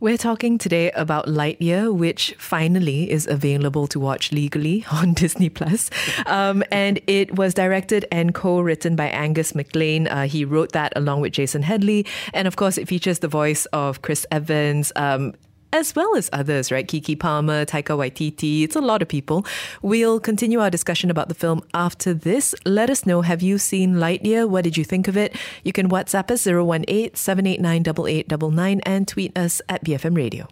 We're 0.00 0.18
talking 0.18 0.58
today 0.58 0.90
about 0.92 1.26
Lightyear, 1.26 1.94
which 1.94 2.34
finally 2.38 3.10
is 3.10 3.26
available 3.26 3.86
to 3.88 4.00
watch 4.00 4.32
legally 4.32 4.84
on 4.92 5.14
Disney 5.14 5.48
Plus. 5.48 5.90
Um, 6.26 6.62
and 6.70 7.00
it 7.06 7.36
was 7.36 7.54
directed 7.54 8.04
and 8.12 8.34
co-written 8.34 8.96
by 8.96 9.06
Angus 9.06 9.54
MacLane. 9.54 10.06
Uh, 10.08 10.26
he 10.26 10.44
wrote 10.44 10.72
that 10.72 10.92
along 10.96 11.20
with 11.20 11.32
Jason 11.32 11.62
Headley, 11.62 12.06
and 12.34 12.46
of 12.46 12.56
course, 12.56 12.78
it 12.78 12.88
features 12.88 13.20
the 13.20 13.28
voice 13.28 13.66
of 13.66 14.02
Chris 14.02 14.26
Evans. 14.30 14.92
Um, 14.96 15.34
as 15.76 15.94
well 15.94 16.16
as 16.16 16.30
others, 16.32 16.72
right? 16.72 16.86
Keke 16.86 17.18
Palmer, 17.18 17.66
Taika 17.66 17.96
Waititi, 17.96 18.62
it's 18.62 18.76
a 18.76 18.80
lot 18.80 19.02
of 19.02 19.08
people. 19.08 19.44
We'll 19.82 20.18
continue 20.18 20.60
our 20.60 20.70
discussion 20.70 21.10
about 21.10 21.28
the 21.28 21.34
film 21.34 21.62
after 21.74 22.14
this. 22.14 22.54
Let 22.64 22.90
us 22.90 23.06
know, 23.06 23.20
have 23.20 23.42
you 23.42 23.58
seen 23.58 23.96
Lightyear? 23.96 24.48
What 24.48 24.64
did 24.64 24.76
you 24.76 24.84
think 24.84 25.06
of 25.06 25.16
it? 25.16 25.36
You 25.62 25.72
can 25.72 25.88
WhatsApp 25.88 26.30
us 26.30 26.46
018 26.46 27.14
789 27.14 27.82
8899 27.82 28.80
and 28.86 29.06
tweet 29.06 29.38
us 29.38 29.60
at 29.68 29.84
BFM 29.84 30.16
Radio. 30.16 30.48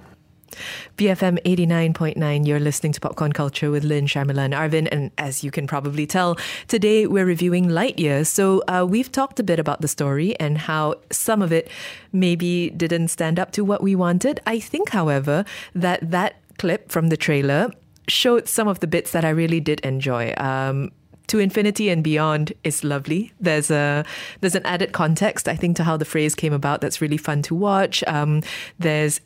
BFM 0.99 1.43
89.9, 1.45 2.47
you're 2.47 2.61
listening 2.61 2.93
to 2.93 3.01
Popcorn 3.01 3.33
Culture 3.33 3.71
with 3.71 3.83
Lynn, 3.83 4.05
Sharmila, 4.05 4.45
and 4.45 4.53
Arvin. 4.53 4.89
And 4.93 5.11
as 5.17 5.43
you 5.43 5.51
can 5.51 5.67
probably 5.67 6.07
tell, 6.07 6.37
today 6.69 7.07
we're 7.07 7.25
reviewing 7.25 7.69
Lightyear. 7.69 8.27
So 8.27 8.63
uh, 8.69 8.85
we've 8.87 9.11
talked 9.11 9.41
a 9.41 9.43
bit 9.43 9.59
about 9.59 9.81
the 9.81 9.89
story 9.89 10.39
and 10.39 10.59
how 10.59 10.97
some 11.11 11.41
of 11.41 11.51
it 11.51 11.71
maybe 12.13 12.69
didn't 12.77 13.09
stand 13.09 13.41
up 13.41 13.53
to 13.53 13.65
what 13.65 13.83
we 13.83 13.95
wanted. 13.95 14.39
I 14.47 14.61
think, 14.61 14.91
however, 14.91 15.47
that 15.75 16.11
that 16.11 16.37
clip 16.59 16.93
from 16.93 17.09
the 17.09 17.17
trailer 17.17 17.71
showed 18.07 18.49
some 18.49 18.69
of 18.69 18.81
the 18.81 18.87
bits 18.87 19.13
that 19.13 19.25
I 19.25 19.31
really 19.31 19.61
did 19.61 19.81
enjoy. 19.81 20.35
Um, 20.37 20.93
to 21.29 21.39
infinity 21.39 21.89
and 21.89 22.03
beyond 22.05 22.53
is 22.65 22.85
lovely. 22.85 23.33
There's 23.41 23.71
a 23.71 24.05
there's 24.41 24.55
an 24.55 24.65
added 24.67 24.93
context, 24.93 25.49
I 25.49 25.57
think, 25.57 25.77
to 25.79 25.85
how 25.85 25.97
the 25.97 26.05
phrase 26.05 26.35
came 26.35 26.53
about. 26.53 26.81
That's 26.81 27.01
really 27.01 27.17
fun 27.17 27.43
to 27.43 27.55
watch. 27.55 28.05
Um, 28.07 28.43
there's 28.79 29.21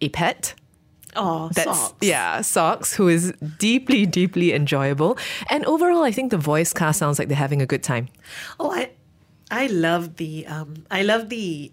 a 0.00 0.08
pet 0.10 0.54
Oh, 1.16 1.50
that's 1.52 1.64
socks. 1.78 1.94
yeah 2.06 2.40
socks 2.40 2.94
who 2.94 3.08
is 3.08 3.32
deeply 3.58 4.06
deeply 4.06 4.52
enjoyable 4.52 5.18
and 5.50 5.64
overall 5.66 6.04
i 6.04 6.12
think 6.12 6.30
the 6.30 6.38
voice 6.38 6.72
cast 6.72 7.00
sounds 7.00 7.18
like 7.18 7.26
they're 7.26 7.36
having 7.36 7.60
a 7.60 7.66
good 7.66 7.82
time 7.82 8.06
Oh, 8.60 8.70
I, 8.70 8.90
I 9.50 9.66
love 9.66 10.16
the, 10.18 10.46
um, 10.46 10.84
I 10.88 11.02
love 11.02 11.28
the, 11.28 11.72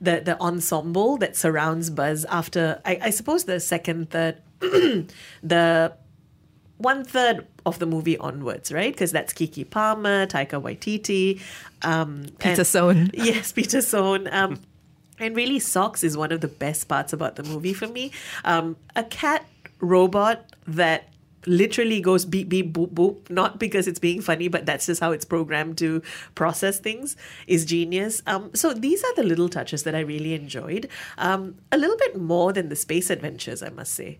the 0.00 0.20
the 0.24 0.36
ensemble 0.40 1.16
that 1.18 1.36
surrounds 1.36 1.90
Buzz. 1.90 2.24
After 2.24 2.80
I, 2.84 2.98
I 3.00 3.10
suppose 3.10 3.44
the 3.44 3.60
second, 3.60 4.10
third, 4.10 4.42
the 4.60 5.92
one 6.78 7.04
third 7.04 7.46
of 7.64 7.78
the 7.78 7.86
movie 7.86 8.18
onwards, 8.18 8.72
right? 8.72 8.92
Because 8.92 9.12
that's 9.12 9.32
Keke 9.32 9.68
Palmer, 9.68 10.26
Taika 10.26 10.60
Waititi, 10.60 11.40
um, 11.82 12.26
peter 12.38 12.64
sohn 12.64 13.10
Yes, 13.14 13.52
Peter 13.52 13.80
Sohn. 13.80 14.28
Um, 14.32 14.60
and 15.18 15.36
really, 15.36 15.60
Socks 15.60 16.02
is 16.02 16.16
one 16.16 16.32
of 16.32 16.40
the 16.40 16.48
best 16.48 16.88
parts 16.88 17.12
about 17.12 17.36
the 17.36 17.44
movie 17.44 17.74
for 17.74 17.86
me. 17.86 18.10
Um, 18.44 18.76
a 18.96 19.04
cat 19.04 19.46
robot 19.80 20.44
that 20.66 21.08
literally 21.46 22.00
goes 22.00 22.24
beep 22.24 22.48
beep 22.48 22.72
boop 22.72 22.90
boop 22.90 23.28
not 23.28 23.58
because 23.58 23.88
it's 23.88 23.98
being 23.98 24.20
funny 24.20 24.46
but 24.46 24.64
that's 24.64 24.86
just 24.86 25.00
how 25.00 25.10
it's 25.10 25.24
programmed 25.24 25.76
to 25.76 26.00
process 26.36 26.78
things 26.78 27.16
is 27.48 27.64
genius 27.64 28.22
um, 28.28 28.48
so 28.54 28.72
these 28.72 29.02
are 29.02 29.14
the 29.16 29.24
little 29.24 29.48
touches 29.48 29.82
that 29.82 29.92
i 29.92 29.98
really 29.98 30.34
enjoyed 30.34 30.88
um, 31.18 31.56
a 31.72 31.76
little 31.76 31.96
bit 31.96 32.16
more 32.16 32.52
than 32.52 32.68
the 32.68 32.76
space 32.76 33.10
adventures 33.10 33.60
i 33.60 33.68
must 33.70 33.92
say 33.92 34.18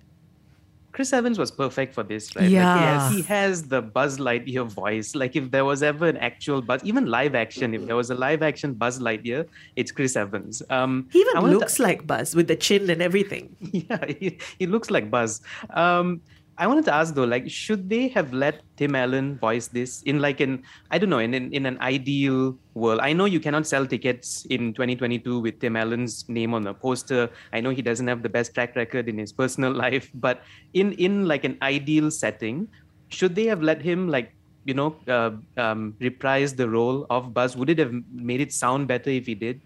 Chris 0.92 1.12
Evans 1.12 1.38
was 1.38 1.50
perfect 1.50 1.94
for 1.94 2.02
this, 2.02 2.36
right? 2.36 2.42
Like, 2.42 2.50
Yeah. 2.52 3.08
yes, 3.08 3.12
he 3.14 3.22
has 3.22 3.62
the 3.64 3.80
Buzz 3.80 4.18
Lightyear 4.18 4.66
voice. 4.66 5.14
Like 5.14 5.34
if 5.36 5.50
there 5.50 5.64
was 5.64 5.82
ever 5.82 6.06
an 6.06 6.18
actual 6.18 6.60
Buzz, 6.60 6.82
even 6.84 7.06
live 7.06 7.34
action, 7.34 7.72
if 7.74 7.86
there 7.86 7.96
was 7.96 8.10
a 8.10 8.14
live 8.14 8.42
action 8.42 8.74
Buzz 8.74 8.98
Lightyear, 9.00 9.46
it's 9.76 9.90
Chris 9.90 10.16
Evans. 10.16 10.62
Um, 10.68 11.08
he 11.10 11.20
even 11.20 11.34
wanted 11.40 11.52
to- 11.54 11.58
looks 11.60 11.78
like 11.78 12.06
buzz 12.06 12.34
with 12.36 12.46
the 12.48 12.56
chin 12.56 12.90
and 12.90 13.00
everything 13.00 13.56
yeah, 13.72 14.04
he, 14.06 14.38
he 14.58 14.66
looks 14.66 14.90
like 14.90 15.10
Buzz. 15.10 15.40
Um, 15.70 16.20
I 16.58 16.66
wanted 16.66 16.84
to 16.86 16.94
ask 16.94 17.14
though, 17.14 17.24
like, 17.24 17.50
should 17.50 17.88
they 17.88 18.08
have 18.08 18.32
let 18.32 18.62
Tim 18.76 18.94
Allen 18.94 19.38
voice 19.38 19.68
this 19.68 20.02
in 20.02 20.20
like 20.20 20.40
an 20.40 20.62
I 20.90 20.98
don't 20.98 21.08
know, 21.08 21.18
in 21.18 21.34
in, 21.34 21.52
in 21.52 21.66
an 21.66 21.78
ideal 21.80 22.56
world? 22.74 23.00
I 23.02 23.12
know 23.12 23.24
you 23.24 23.40
cannot 23.40 23.66
sell 23.66 23.86
tickets 23.86 24.44
in 24.50 24.74
2022 24.74 25.40
with 25.40 25.60
Tim 25.60 25.76
Allen's 25.76 26.28
name 26.28 26.52
on 26.52 26.66
a 26.66 26.74
poster. 26.74 27.30
I 27.52 27.60
know 27.60 27.70
he 27.70 27.82
doesn't 27.82 28.06
have 28.06 28.22
the 28.22 28.28
best 28.28 28.54
track 28.54 28.76
record 28.76 29.08
in 29.08 29.16
his 29.16 29.32
personal 29.42 29.72
life, 29.72 30.10
but 30.14 30.42
in 30.74 30.92
in 30.92 31.26
like 31.26 31.44
an 31.44 31.56
ideal 31.62 32.10
setting, 32.10 32.68
should 33.08 33.34
they 33.34 33.46
have 33.46 33.62
let 33.62 33.80
him 33.80 34.08
like 34.08 34.34
you 34.64 34.74
know 34.74 34.96
uh, 35.08 35.32
um, 35.56 35.96
reprise 36.00 36.54
the 36.54 36.68
role 36.68 37.06
of 37.08 37.32
Buzz? 37.32 37.56
Would 37.56 37.70
it 37.70 37.78
have 37.78 37.94
made 38.12 38.40
it 38.40 38.52
sound 38.52 38.88
better 38.88 39.10
if 39.10 39.26
he 39.26 39.34
did? 39.34 39.60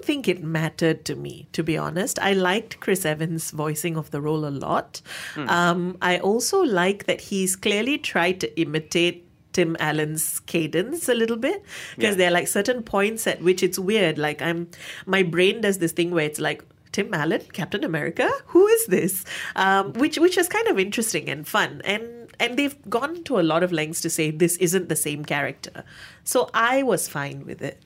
Don't 0.00 0.06
think 0.06 0.28
it 0.28 0.42
mattered 0.42 1.04
to 1.06 1.14
me, 1.14 1.46
to 1.52 1.62
be 1.62 1.76
honest. 1.76 2.18
I 2.20 2.32
liked 2.32 2.80
Chris 2.80 3.04
Evans' 3.04 3.50
voicing 3.50 3.98
of 3.98 4.10
the 4.10 4.20
role 4.22 4.46
a 4.46 4.50
lot. 4.50 5.02
Um, 5.36 5.98
I 6.00 6.18
also 6.18 6.62
like 6.62 7.04
that 7.04 7.20
he's 7.20 7.54
clearly 7.54 7.98
tried 7.98 8.40
to 8.40 8.60
imitate 8.60 9.26
Tim 9.52 9.76
Allen's 9.78 10.40
cadence 10.40 11.06
a 11.10 11.14
little 11.14 11.36
bit 11.36 11.62
because 11.96 12.14
Yeah. 12.14 12.18
there 12.18 12.28
are 12.28 12.32
like 12.32 12.48
certain 12.48 12.82
points 12.82 13.26
at 13.26 13.42
which 13.42 13.62
it's 13.62 13.78
weird. 13.78 14.16
Like 14.16 14.40
I'm, 14.40 14.68
my 15.04 15.22
brain 15.22 15.60
does 15.60 15.78
this 15.78 15.92
thing 15.92 16.10
where 16.12 16.24
it's 16.24 16.40
like. 16.40 16.64
Tim 16.92 17.14
Allen, 17.14 17.42
Captain 17.52 17.84
America, 17.84 18.28
who 18.46 18.66
is 18.66 18.86
this? 18.86 19.24
Um, 19.54 19.92
which 19.92 20.18
which 20.18 20.36
is 20.36 20.48
kind 20.48 20.66
of 20.66 20.76
interesting 20.76 21.28
and 21.30 21.46
fun, 21.46 21.80
and 21.84 22.02
and 22.40 22.56
they've 22.58 22.74
gone 22.90 23.22
to 23.26 23.38
a 23.38 23.44
lot 23.46 23.62
of 23.62 23.70
lengths 23.70 24.00
to 24.00 24.10
say 24.10 24.32
this 24.32 24.56
isn't 24.56 24.88
the 24.88 24.96
same 24.96 25.24
character, 25.24 25.84
so 26.24 26.50
I 26.52 26.82
was 26.82 27.06
fine 27.06 27.46
with 27.46 27.62
it. 27.62 27.80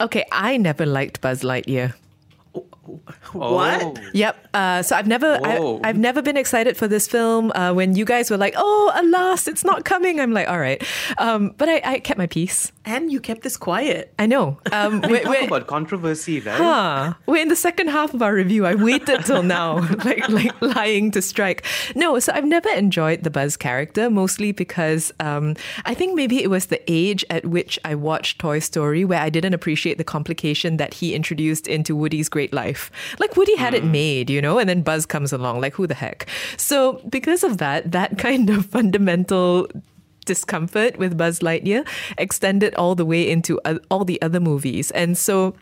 Okay 0.00 0.24
i 0.32 0.56
never 0.56 0.86
liked 0.86 1.20
buzz 1.20 1.42
lightyear 1.42 1.94
What? 3.32 3.82
Oh. 3.82 3.94
Yep. 4.14 4.48
Uh, 4.54 4.82
so 4.82 4.96
I've 4.96 5.06
never, 5.06 5.38
Whoa. 5.38 5.80
I, 5.84 5.88
have 5.88 5.98
never 5.98 6.22
been 6.22 6.36
excited 6.36 6.76
for 6.76 6.88
this 6.88 7.06
film. 7.06 7.52
Uh, 7.54 7.72
when 7.74 7.94
you 7.94 8.04
guys 8.04 8.30
were 8.30 8.38
like, 8.38 8.54
"Oh, 8.56 8.92
alas, 8.94 9.46
it's 9.46 9.64
not 9.64 9.84
coming," 9.84 10.18
I'm 10.18 10.32
like, 10.32 10.48
"All 10.48 10.58
right," 10.58 10.82
um, 11.18 11.54
but 11.58 11.68
I, 11.68 11.82
I 11.84 11.98
kept 12.00 12.18
my 12.18 12.26
peace. 12.26 12.72
And 12.86 13.12
you 13.12 13.20
kept 13.20 13.42
this 13.42 13.58
quiet. 13.58 14.14
I 14.18 14.26
know. 14.26 14.58
Um, 14.72 15.00
we're, 15.08 15.22
Talk 15.22 15.46
about 15.46 15.66
controversy, 15.66 16.40
right? 16.40 16.56
Huh. 16.56 17.14
We're 17.26 17.42
in 17.42 17.48
the 17.48 17.56
second 17.56 17.88
half 17.88 18.14
of 18.14 18.22
our 18.22 18.32
review. 18.32 18.64
I 18.64 18.74
waited 18.74 19.26
till 19.26 19.42
now, 19.42 19.86
like 20.04 20.26
like 20.28 20.60
lying 20.62 21.10
to 21.12 21.20
strike. 21.20 21.64
No, 21.94 22.18
so 22.18 22.32
I've 22.34 22.46
never 22.46 22.70
enjoyed 22.70 23.24
the 23.24 23.30
Buzz 23.30 23.56
character, 23.56 24.08
mostly 24.08 24.52
because 24.52 25.12
um, 25.20 25.54
I 25.84 25.94
think 25.94 26.14
maybe 26.14 26.42
it 26.42 26.48
was 26.48 26.66
the 26.66 26.80
age 26.90 27.24
at 27.28 27.44
which 27.44 27.78
I 27.84 27.94
watched 27.94 28.38
Toy 28.38 28.58
Story 28.58 29.04
where 29.04 29.20
I 29.20 29.28
didn't 29.28 29.54
appreciate 29.54 29.98
the 29.98 30.04
complication 30.04 30.78
that 30.78 30.94
he 30.94 31.14
introduced 31.14 31.66
into 31.66 31.94
Woody's 31.94 32.28
great 32.28 32.52
life. 32.52 32.77
Like 33.18 33.36
Woody 33.36 33.56
had 33.56 33.74
it 33.74 33.84
made, 33.84 34.30
you 34.30 34.40
know, 34.40 34.58
and 34.58 34.68
then 34.68 34.82
Buzz 34.82 35.06
comes 35.06 35.32
along. 35.32 35.60
Like 35.60 35.74
who 35.74 35.86
the 35.86 35.94
heck? 35.94 36.26
So 36.56 37.00
because 37.08 37.44
of 37.44 37.58
that, 37.58 37.92
that 37.92 38.18
kind 38.26 38.50
of 38.50 38.66
fundamental 38.66 39.68
discomfort 40.24 40.98
with 40.98 41.16
Buzz 41.16 41.40
Lightyear 41.40 41.88
extended 42.18 42.74
all 42.74 42.94
the 42.94 43.04
way 43.04 43.28
into 43.28 43.60
uh, 43.64 43.78
all 43.90 44.04
the 44.04 44.20
other 44.22 44.40
movies. 44.40 44.90
And 44.92 45.16
so 45.16 45.54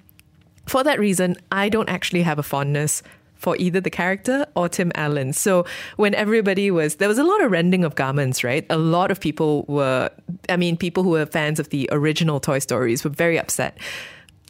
for 0.67 0.83
that 0.85 0.99
reason, 0.99 1.37
I 1.53 1.69
don't 1.69 1.89
actually 1.89 2.23
have 2.23 2.39
a 2.39 2.43
fondness 2.43 3.03
for 3.37 3.57
either 3.59 3.81
the 3.81 3.91
character 3.91 4.47
or 4.57 4.69
Tim 4.69 4.91
Allen. 4.95 5.33
So 5.33 5.67
when 5.97 6.15
everybody 6.15 6.71
was, 6.71 6.97
there 6.97 7.09
was 7.09 7.19
a 7.19 7.25
lot 7.25 7.43
of 7.45 7.51
rending 7.51 7.85
of 7.85 7.95
garments, 7.95 8.43
right? 8.43 8.67
A 8.71 8.79
lot 8.79 9.11
of 9.11 9.21
people 9.21 9.65
were, 9.69 10.11
I 10.49 10.57
mean, 10.57 10.77
people 10.77 11.03
who 11.03 11.11
were 11.11 11.27
fans 11.27 11.61
of 11.61 11.69
the 11.69 11.89
original 11.93 12.41
Toy 12.41 12.59
Stories 12.59 13.05
were 13.05 13.11
very 13.11 13.39
upset. 13.39 13.79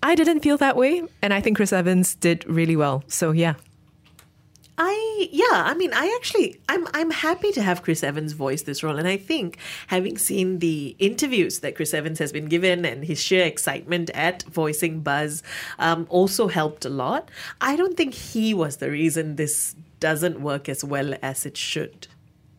I 0.03 0.15
didn't 0.15 0.41
feel 0.41 0.57
that 0.59 0.77
way, 0.77 1.03
and 1.23 1.33
I 1.33 1.41
think 1.41 1.57
Chris 1.57 1.73
Evans 1.73 2.15
did 2.15 2.47
really 2.47 2.77
well. 2.77 3.05
So 3.09 3.33
yeah. 3.33 3.55
I 4.79 5.29
yeah, 5.33 5.63
I 5.65 5.75
mean, 5.75 5.93
I 5.95 6.15
actually 6.17 6.61
I'm 6.69 6.87
I'm 6.93 7.11
happy 7.11 7.51
to 7.53 7.63
have 7.63 7.83
Chris 7.83 8.05
Evans 8.05 8.33
voice 8.33 8.63
this 8.63 8.83
role, 8.83 8.99
and 8.99 9.09
I 9.09 9.17
think 9.17 9.57
having 9.87 10.19
seen 10.19 10.59
the 10.59 10.95
interviews 10.99 11.61
that 11.61 11.77
Chris 11.77 11.95
Evans 11.95 12.19
has 12.19 12.31
been 12.31 12.47
given 12.47 12.85
and 12.85 13.05
his 13.05 13.21
sheer 13.21 13.45
excitement 13.45 14.11
at 14.11 14.43
voicing 14.43 15.01
Buzz 15.01 15.43
um, 15.79 16.07
also 16.11 16.49
helped 16.49 16.85
a 16.85 16.91
lot. 16.91 17.31
I 17.61 17.77
don't 17.77 17.97
think 17.97 18.13
he 18.13 18.53
was 18.53 18.77
the 18.77 18.91
reason 18.91 19.37
this 19.37 19.75
doesn't 19.99 20.41
work 20.41 20.69
as 20.69 20.85
well 20.85 21.15
as 21.23 21.47
it 21.47 21.57
should. 21.57 22.09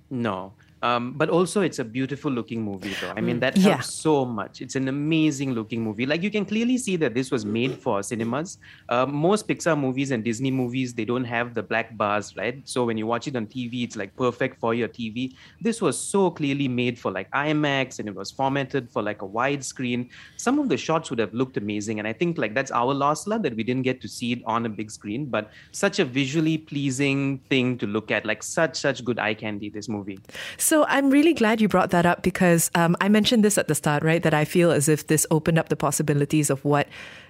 No. 0.09 0.53
Um, 0.83 1.13
but 1.13 1.29
also, 1.29 1.61
it's 1.61 1.79
a 1.79 1.83
beautiful 1.83 2.31
looking 2.31 2.61
movie, 2.61 2.93
though. 3.01 3.13
I 3.15 3.21
mean, 3.21 3.39
that 3.39 3.57
Yeah. 3.57 3.69
helps 3.71 3.93
so 3.93 4.25
much. 4.25 4.61
It's 4.61 4.75
an 4.75 4.87
amazing 4.87 5.53
looking 5.53 5.83
movie. 5.83 6.05
Like, 6.05 6.21
you 6.21 6.29
can 6.29 6.45
clearly 6.45 6.77
see 6.77 6.95
that 6.97 7.13
this 7.15 7.31
was 7.31 7.45
made 7.45 7.73
for 7.79 8.03
cinemas. 8.03 8.59
Uh, 8.89 9.05
most 9.05 9.47
Pixar 9.47 9.79
movies 9.79 10.11
and 10.11 10.23
Disney 10.23 10.51
movies, 10.51 10.93
they 10.93 11.05
don't 11.05 11.23
have 11.23 11.53
the 11.53 11.63
black 11.63 11.97
bars, 11.97 12.35
right? 12.37 12.61
So, 12.65 12.85
when 12.85 12.97
you 12.97 13.07
watch 13.07 13.27
it 13.27 13.35
on 13.35 13.47
TV, 13.47 13.83
it's 13.83 13.95
like 13.95 14.15
perfect 14.15 14.59
for 14.59 14.73
your 14.75 14.87
TV. 14.87 15.33
This 15.61 15.81
was 15.81 15.97
so 15.99 16.29
clearly 16.29 16.67
made 16.67 16.99
for 16.99 17.11
like 17.11 17.29
IMAX 17.31 17.99
and 17.99 18.07
it 18.07 18.15
was 18.15 18.29
formatted 18.29 18.89
for 18.89 19.01
like 19.01 19.21
a 19.23 19.27
widescreen. 19.27 20.09
Some 20.37 20.59
of 20.59 20.69
the 20.69 20.77
shots 20.77 21.09
would 21.09 21.19
have 21.19 21.33
looked 21.33 21.57
amazing. 21.57 21.99
And 21.99 22.07
I 22.07 22.13
think 22.13 22.37
like 22.37 22.53
that's 22.53 22.71
our 22.71 22.93
loss, 22.93 23.25
lah, 23.25 23.39
that 23.39 23.55
we 23.55 23.63
didn't 23.63 23.83
get 23.83 23.99
to 24.01 24.07
see 24.07 24.33
it 24.33 24.41
on 24.45 24.65
a 24.65 24.69
big 24.69 24.91
screen. 24.91 25.25
But 25.25 25.49
such 25.71 25.99
a 25.99 26.05
visually 26.05 26.57
pleasing 26.57 27.39
thing 27.49 27.77
to 27.79 27.87
look 27.87 28.11
at, 28.11 28.25
like 28.25 28.43
such, 28.43 28.75
such 28.77 29.03
good 29.03 29.17
eye 29.19 29.33
candy, 29.33 29.69
this 29.69 29.89
movie. 29.89 30.19
So 30.67 30.83
I'm 30.89 31.09
really 31.09 31.33
glad 31.33 31.61
you 31.61 31.69
brought 31.69 31.91
that 31.91 32.05
up 32.05 32.23
because 32.23 32.69
um, 32.75 32.97
I 32.99 33.07
mentioned 33.07 33.41
this 33.41 33.57
at 33.57 33.69
the 33.69 33.73
start, 33.73 34.03
right? 34.03 34.21
That 34.21 34.33
I 34.33 34.43
feel 34.43 34.69
as 34.69 34.89
if 34.89 35.07
this 35.07 35.25
opened 35.31 35.57
up 35.57 35.69
the 35.69 35.77
possibilities 35.77 36.49
of 36.49 36.65
what 36.65 36.89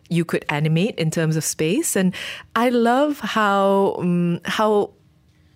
you 0.09 0.25
could 0.25 0.43
animate 0.49 0.95
in 0.97 1.11
terms 1.11 1.35
of 1.35 1.43
space, 1.43 1.95
and 1.95 2.15
I 2.55 2.69
love 2.69 3.19
how 3.19 3.97
um, 3.99 4.39
how 4.43 4.89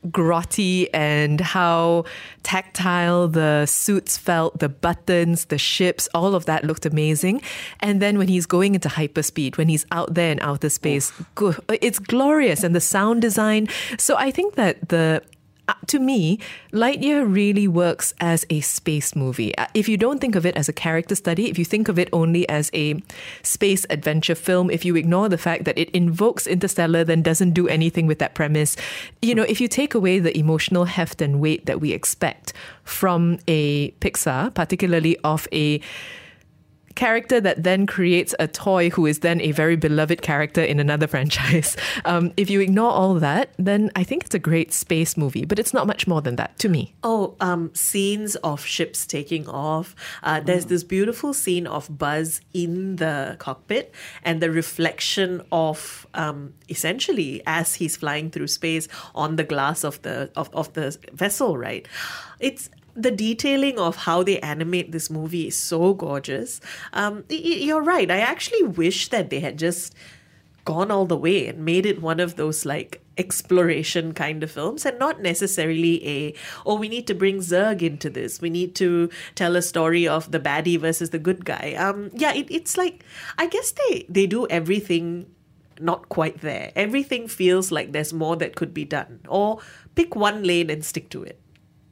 grotty 0.10 0.90
and 0.94 1.42
how 1.42 2.06
tactile 2.44 3.28
the 3.28 3.66
suits 3.66 4.16
felt, 4.16 4.60
the 4.60 4.70
buttons, 4.70 5.46
the 5.46 5.58
ships, 5.58 6.08
all 6.14 6.36
of 6.36 6.46
that 6.46 6.64
looked 6.64 6.86
amazing. 6.86 7.42
And 7.80 8.00
then 8.00 8.20
when 8.20 8.28
he's 8.28 8.46
going 8.46 8.76
into 8.76 8.90
hyperspeed, 8.90 9.58
when 9.58 9.70
he's 9.70 9.88
out 9.92 10.14
there 10.14 10.32
in 10.32 10.40
outer 10.42 10.70
space, 10.70 11.12
it's 11.70 11.98
glorious 11.98 12.64
and 12.64 12.76
the 12.76 12.82
sound 12.82 13.24
design. 13.24 13.70
So 13.98 14.16
I 14.18 14.30
think 14.30 14.54
that 14.54 14.90
the 14.90 15.24
to 15.88 16.00
me, 16.00 16.40
Lightyear 16.72 17.26
really 17.26 17.68
works 17.68 18.14
as 18.20 18.46
a 18.50 18.62
space 18.62 19.16
movie. 19.16 19.56
Uh, 19.58 19.68
If 19.74 19.90
you 19.90 19.98
don't 19.98 20.20
think 20.20 20.36
of 20.36 20.46
it 20.46 20.56
as 20.56 20.70
a 20.70 20.74
character 20.74 21.16
study, 21.16 21.50
if 21.50 21.58
you 21.58 21.66
think 21.66 21.90
of 21.90 22.00
it 22.00 22.10
only 22.14 22.48
as 22.50 22.70
a 22.74 23.02
space 23.44 23.86
adventure 23.90 24.36
film, 24.36 24.70
if 24.70 24.86
you 24.86 24.96
ignore 24.96 25.30
the 25.30 25.38
fact 25.38 25.66
that 25.66 25.78
it 25.78 25.90
invokes 25.92 26.48
Interstellar, 26.48 27.04
then 27.04 27.22
doesn't 27.22 27.52
do 27.52 27.68
anything 27.68 28.08
with 28.08 28.20
that 28.20 28.36
premise, 28.36 28.76
you 29.22 29.36
know, 29.36 29.44
if 29.44 29.60
you 29.62 29.68
take 29.68 29.94
away 29.94 30.20
the 30.20 30.38
emotional 30.38 30.86
heft 30.86 31.22
and 31.22 31.40
weight 31.40 31.66
that 31.66 31.82
we 31.82 31.92
expect 31.92 32.54
from 32.84 33.40
a 33.48 33.92
Pixar, 34.02 34.54
particularly 34.54 35.18
of 35.24 35.48
a 35.52 35.82
character 36.96 37.42
that 37.42 37.64
then 37.64 37.86
creates 37.86 38.34
a 38.40 38.48
toy 38.48 38.90
who 38.90 39.06
is 39.06 39.20
then 39.20 39.42
a 39.42 39.52
very 39.52 39.76
beloved 39.76 40.22
character 40.22 40.62
in 40.62 40.80
another 40.80 41.08
franchise. 41.14 41.76
Um, 42.06 42.34
if 42.38 42.50
you 42.50 42.62
ignore 42.62 42.92
all 42.92 43.16
that, 43.16 43.50
then 43.58 43.92
I 43.96 44.04
think 44.04 44.26
it's 44.26 44.36
a 44.36 44.40
great 44.40 44.74
space 44.74 45.18
movie, 45.18 45.46
but 45.46 45.60
it's 45.60 45.74
not 45.74 45.88
much 45.88 46.08
more 46.08 46.22
than 46.22 46.36
that 46.38 46.58
to 46.60 46.70
me. 46.70 46.94
Oh, 47.04 47.36
um, 47.40 47.74
scenes 47.74 48.36
of 48.38 48.66
ships 48.66 49.06
taking 49.06 49.48
off. 49.48 49.96
Uh, 50.24 50.40
there's 50.40 50.66
this 50.66 50.84
beautiful 50.84 51.34
scene 51.34 51.68
of 51.68 51.98
Buzz 51.98 52.42
in 52.54 52.98
the 52.98 53.36
cockpit 53.40 53.94
and 54.24 54.42
the 54.42 54.52
reflection 54.52 55.42
of 55.52 56.08
um, 56.14 56.54
essentially 56.70 57.42
as 57.46 57.76
he's 57.76 57.98
flying 57.98 58.30
through 58.30 58.48
space 58.48 58.88
on 59.16 59.36
the 59.36 59.44
glass 59.44 59.84
of 59.84 60.02
the 60.02 60.32
of, 60.36 60.50
of 60.54 60.74
the 60.74 60.98
vessel. 61.14 61.58
Right, 61.58 61.88
it's 62.40 62.70
the 62.96 63.12
detailing 63.12 63.80
of 63.80 63.96
how 63.96 64.24
they 64.24 64.40
animate 64.40 64.92
this 64.92 65.10
movie 65.10 65.48
is 65.48 65.56
so 65.56 65.94
gorgeous. 65.94 66.60
Um, 66.94 67.24
you're 67.30 67.82
right. 67.82 68.10
I 68.10 68.20
actually 68.20 68.64
wish 68.64 69.10
that 69.10 69.30
they 69.30 69.40
had 69.40 69.58
just 69.58 69.96
gone 70.66 70.92
all 70.92 71.06
the 71.06 71.18
way 71.18 71.48
and 71.48 71.66
made 71.66 71.86
it 71.86 72.02
one 72.02 72.20
of 72.20 72.36
those 72.36 72.66
like 72.66 73.02
exploration 73.18 74.14
kind 74.14 74.44
of 74.44 74.52
films 74.52 74.86
and 74.86 74.98
not 75.00 75.22
necessarily 75.22 76.08
a 76.08 76.34
oh 76.66 76.76
we 76.76 76.88
need 76.88 77.08
to 77.08 77.14
bring 77.14 77.38
Zurg 77.38 77.82
into 77.82 78.10
this. 78.10 78.42
We 78.42 78.50
need 78.50 78.76
to 78.76 79.10
tell 79.36 79.56
a 79.56 79.62
story 79.62 80.08
of 80.08 80.32
the 80.32 80.40
baddie 80.40 80.80
versus 80.80 81.10
the 81.10 81.20
good 81.20 81.46
guy. 81.46 81.74
Um 81.78 82.12
yeah 82.14 82.34
it, 82.34 82.48
it's 82.50 82.78
like 82.78 83.04
I 83.38 83.48
guess 83.48 83.72
they 83.72 84.06
they 84.08 84.28
do 84.28 84.48
everything 84.48 85.28
not 85.80 86.10
quite 86.10 86.42
there. 86.42 86.72
Everything 86.76 87.28
feels 87.28 87.72
like 87.72 87.92
there's 87.92 88.14
more 88.14 88.36
that 88.36 88.56
could 88.56 88.72
be 88.74 88.86
done. 88.86 89.20
Or 89.28 89.60
pick 89.96 90.16
one 90.16 90.44
lane 90.44 90.70
and 90.70 90.86
stick 90.86 91.10
to 91.10 91.24
it 91.24 91.40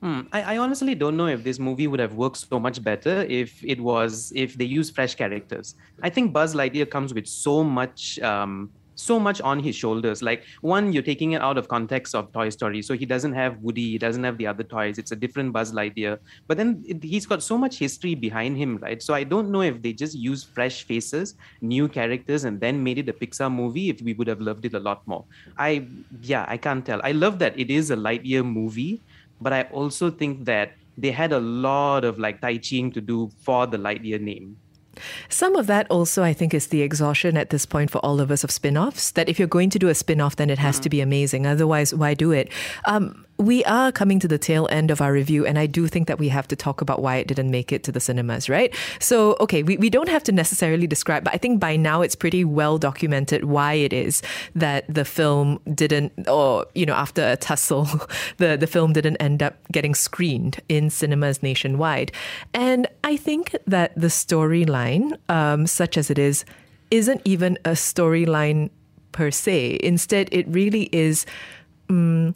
Hmm, 0.01 0.21
I, 0.31 0.55
I 0.55 0.57
honestly 0.57 0.95
don't 0.95 1.17
know 1.17 1.27
if 1.27 1.43
this 1.43 1.59
movie 1.59 1.87
would 1.87 1.99
have 1.99 2.13
worked 2.13 2.37
so 2.37 2.57
much 2.57 2.81
better 2.81 3.23
if 3.27 3.61
it 3.63 3.81
was 3.81 4.31
if 4.33 4.57
they 4.57 4.63
use 4.63 4.89
fresh 4.89 5.15
characters. 5.15 5.75
I 6.01 6.09
think 6.09 6.31
Buzz 6.31 6.55
Lightyear 6.55 6.89
comes 6.89 7.13
with 7.13 7.27
so 7.27 7.65
much 7.65 8.17
um, 8.19 8.71
so 8.99 9.19
much 9.19 9.41
on 9.41 9.59
his 9.59 9.75
shoulders. 9.75 10.21
Like 10.21 10.43
one, 10.61 10.93
you're 10.93 11.03
taking 11.03 11.31
it 11.31 11.41
out 11.41 11.57
of 11.57 11.67
context 11.67 12.13
of 12.15 12.31
Toy 12.31 12.49
Story, 12.49 12.81
so 12.81 12.93
he 12.93 13.05
doesn't 13.05 13.33
have 13.33 13.57
Woody, 13.59 13.91
he 13.91 13.97
doesn't 13.97 14.23
have 14.23 14.37
the 14.37 14.47
other 14.47 14.63
toys. 14.63 14.97
It's 14.97 15.11
a 15.11 15.15
different 15.15 15.53
Buzz 15.53 15.71
Lightyear. 15.71 16.19
But 16.47 16.57
then 16.57 16.83
it, 16.87 17.03
he's 17.03 17.25
got 17.25 17.41
so 17.41 17.57
much 17.57 17.77
history 17.77 18.15
behind 18.15 18.57
him, 18.57 18.77
right? 18.77 19.01
So 19.01 19.13
I 19.13 19.23
don't 19.23 19.51
know 19.51 19.61
if 19.61 19.81
they 19.81 19.93
just 19.93 20.15
used 20.15 20.47
fresh 20.53 20.83
faces, 20.83 21.35
new 21.61 21.87
characters, 21.87 22.43
and 22.43 22.59
then 22.59 22.83
made 22.83 22.97
it 22.97 23.09
a 23.09 23.13
Pixar 23.13 23.51
movie. 23.53 23.89
If 23.89 24.01
we 24.01 24.13
would 24.13 24.27
have 24.27 24.41
loved 24.41 24.65
it 24.65 24.73
a 24.73 24.79
lot 24.79 25.05
more. 25.07 25.25
I 25.57 25.87
yeah, 26.21 26.45
I 26.47 26.57
can't 26.57 26.85
tell. 26.85 27.01
I 27.03 27.11
love 27.11 27.39
that 27.39 27.57
it 27.57 27.69
is 27.69 27.91
a 27.91 27.95
Lightyear 27.95 28.45
movie 28.45 29.01
but 29.41 29.53
I 29.53 29.63
also 29.63 30.09
think 30.09 30.45
that 30.45 30.73
they 30.97 31.11
had 31.11 31.31
a 31.31 31.39
lot 31.39 32.03
of 32.03 32.19
like 32.19 32.41
Tai 32.41 32.57
Chiing 32.57 32.93
to 32.93 33.01
do 33.01 33.31
for 33.41 33.65
the 33.67 33.77
Lightyear 33.77 34.19
name. 34.19 34.57
Some 35.29 35.55
of 35.55 35.67
that 35.67 35.89
also, 35.89 36.23
I 36.23 36.33
think, 36.33 36.53
is 36.53 36.67
the 36.67 36.81
exhaustion 36.81 37.37
at 37.37 37.51
this 37.51 37.65
point 37.65 37.89
for 37.89 37.99
all 37.99 38.19
of 38.19 38.31
us 38.31 38.43
of 38.43 38.51
spin 38.51 38.75
offs. 38.77 39.11
That 39.11 39.29
if 39.29 39.39
you're 39.39 39.47
going 39.47 39.69
to 39.69 39.79
do 39.79 39.87
a 39.87 39.95
spin 39.95 40.19
off, 40.19 40.35
then 40.35 40.49
it 40.49 40.59
has 40.59 40.79
to 40.81 40.89
be 40.89 40.99
amazing. 40.99 41.45
Otherwise, 41.45 41.93
why 41.93 42.13
do 42.13 42.31
it? 42.31 42.51
Um, 42.85 43.25
we 43.39 43.63
are 43.63 43.91
coming 43.91 44.19
to 44.19 44.27
the 44.27 44.37
tail 44.37 44.67
end 44.69 44.91
of 44.91 45.01
our 45.01 45.13
review, 45.13 45.45
and 45.45 45.57
I 45.57 45.65
do 45.65 45.87
think 45.87 46.07
that 46.07 46.19
we 46.19 46.27
have 46.27 46.47
to 46.49 46.57
talk 46.57 46.81
about 46.81 47.01
why 47.01 47.15
it 47.15 47.27
didn't 47.27 47.49
make 47.49 47.71
it 47.71 47.83
to 47.85 47.91
the 47.91 48.01
cinemas, 48.01 48.49
right? 48.49 48.75
So, 48.99 49.37
okay, 49.39 49.63
we, 49.63 49.77
we 49.77 49.89
don't 49.89 50.09
have 50.09 50.23
to 50.23 50.33
necessarily 50.33 50.87
describe, 50.87 51.23
but 51.23 51.33
I 51.33 51.37
think 51.37 51.59
by 51.59 51.77
now 51.77 52.01
it's 52.01 52.15
pretty 52.15 52.43
well 52.43 52.77
documented 52.77 53.45
why 53.45 53.73
it 53.73 53.93
is 53.93 54.21
that 54.55 54.93
the 54.93 55.05
film 55.05 55.61
didn't, 55.73 56.27
or, 56.27 56.65
you 56.75 56.85
know, 56.85 56.93
after 56.93 57.25
a 57.25 57.37
tussle, 57.37 57.87
the, 58.37 58.57
the 58.57 58.67
film 58.67 58.91
didn't 58.91 59.15
end 59.17 59.41
up 59.41 59.55
getting 59.71 59.95
screened 59.95 60.59
in 60.67 60.89
cinemas 60.89 61.41
nationwide. 61.41 62.11
And 62.53 62.87
I 63.05 63.15
think 63.15 63.55
that 63.65 63.93
the 63.95 64.07
storyline, 64.07 65.17
um, 65.29 65.65
such 65.65 65.97
as 65.97 66.09
it 66.09 66.19
is, 66.19 66.43
isn't 66.91 67.21
even 67.23 67.57
a 67.63 67.71
storyline 67.71 68.69
per 69.13 69.31
se. 69.31 69.79
Instead, 69.81 70.27
it 70.33 70.45
really 70.49 70.89
is. 70.91 71.25
mm, 71.87 72.35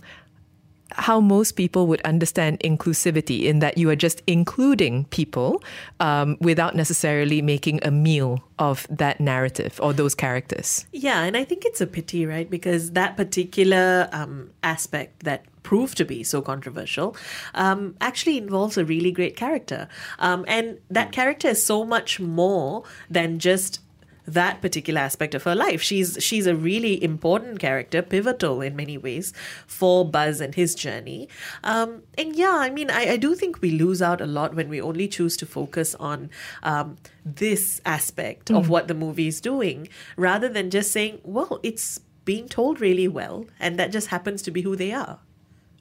how 0.95 1.19
most 1.19 1.53
people 1.53 1.87
would 1.87 2.01
understand 2.01 2.59
inclusivity 2.59 3.43
in 3.43 3.59
that 3.59 3.77
you 3.77 3.89
are 3.89 3.95
just 3.95 4.21
including 4.27 5.05
people 5.05 5.63
um, 5.99 6.37
without 6.39 6.75
necessarily 6.75 7.41
making 7.41 7.79
a 7.83 7.91
meal 7.91 8.43
of 8.59 8.87
that 8.89 9.19
narrative 9.19 9.79
or 9.81 9.93
those 9.93 10.15
characters. 10.15 10.85
Yeah, 10.91 11.23
and 11.23 11.35
I 11.35 11.43
think 11.43 11.65
it's 11.65 11.81
a 11.81 11.87
pity, 11.87 12.25
right? 12.25 12.49
Because 12.49 12.91
that 12.91 13.17
particular 13.17 14.09
um, 14.11 14.51
aspect 14.63 15.23
that 15.23 15.45
proved 15.63 15.97
to 15.97 16.05
be 16.05 16.23
so 16.23 16.41
controversial 16.41 17.15
um, 17.55 17.95
actually 18.01 18.37
involves 18.37 18.77
a 18.77 18.85
really 18.85 19.11
great 19.11 19.35
character. 19.35 19.87
Um, 20.19 20.45
and 20.47 20.77
that 20.89 21.11
character 21.11 21.49
is 21.49 21.65
so 21.65 21.85
much 21.85 22.19
more 22.19 22.83
than 23.09 23.39
just 23.39 23.79
that 24.25 24.61
particular 24.61 25.01
aspect 25.01 25.35
of 25.35 25.43
her 25.43 25.55
life. 25.55 25.81
She's 25.81 26.17
she's 26.21 26.47
a 26.47 26.55
really 26.55 27.03
important 27.03 27.59
character, 27.59 28.01
pivotal 28.01 28.61
in 28.61 28.75
many 28.75 28.97
ways 28.97 29.33
for 29.67 30.09
Buzz 30.09 30.41
and 30.41 30.55
his 30.55 30.75
journey. 30.75 31.27
Um, 31.63 32.03
and 32.17 32.35
yeah, 32.35 32.57
I 32.59 32.69
mean, 32.69 32.89
I, 32.89 33.11
I 33.11 33.17
do 33.17 33.35
think 33.35 33.61
we 33.61 33.71
lose 33.71 34.01
out 34.01 34.21
a 34.21 34.25
lot 34.25 34.55
when 34.55 34.69
we 34.69 34.81
only 34.81 35.07
choose 35.07 35.35
to 35.37 35.45
focus 35.45 35.95
on 35.95 36.29
um, 36.63 36.97
this 37.25 37.81
aspect 37.85 38.49
of 38.51 38.69
what 38.69 38.87
the 38.87 38.93
movie 38.93 39.27
is 39.27 39.41
doing, 39.41 39.89
rather 40.15 40.49
than 40.49 40.69
just 40.69 40.91
saying, 40.91 41.19
well, 41.23 41.59
it's 41.63 41.99
being 42.25 42.47
told 42.47 42.79
really 42.79 43.07
well, 43.07 43.45
and 43.59 43.77
that 43.77 43.91
just 43.91 44.07
happens 44.07 44.41
to 44.41 44.51
be 44.51 44.61
who 44.61 44.75
they 44.75 44.93
are. 44.93 45.19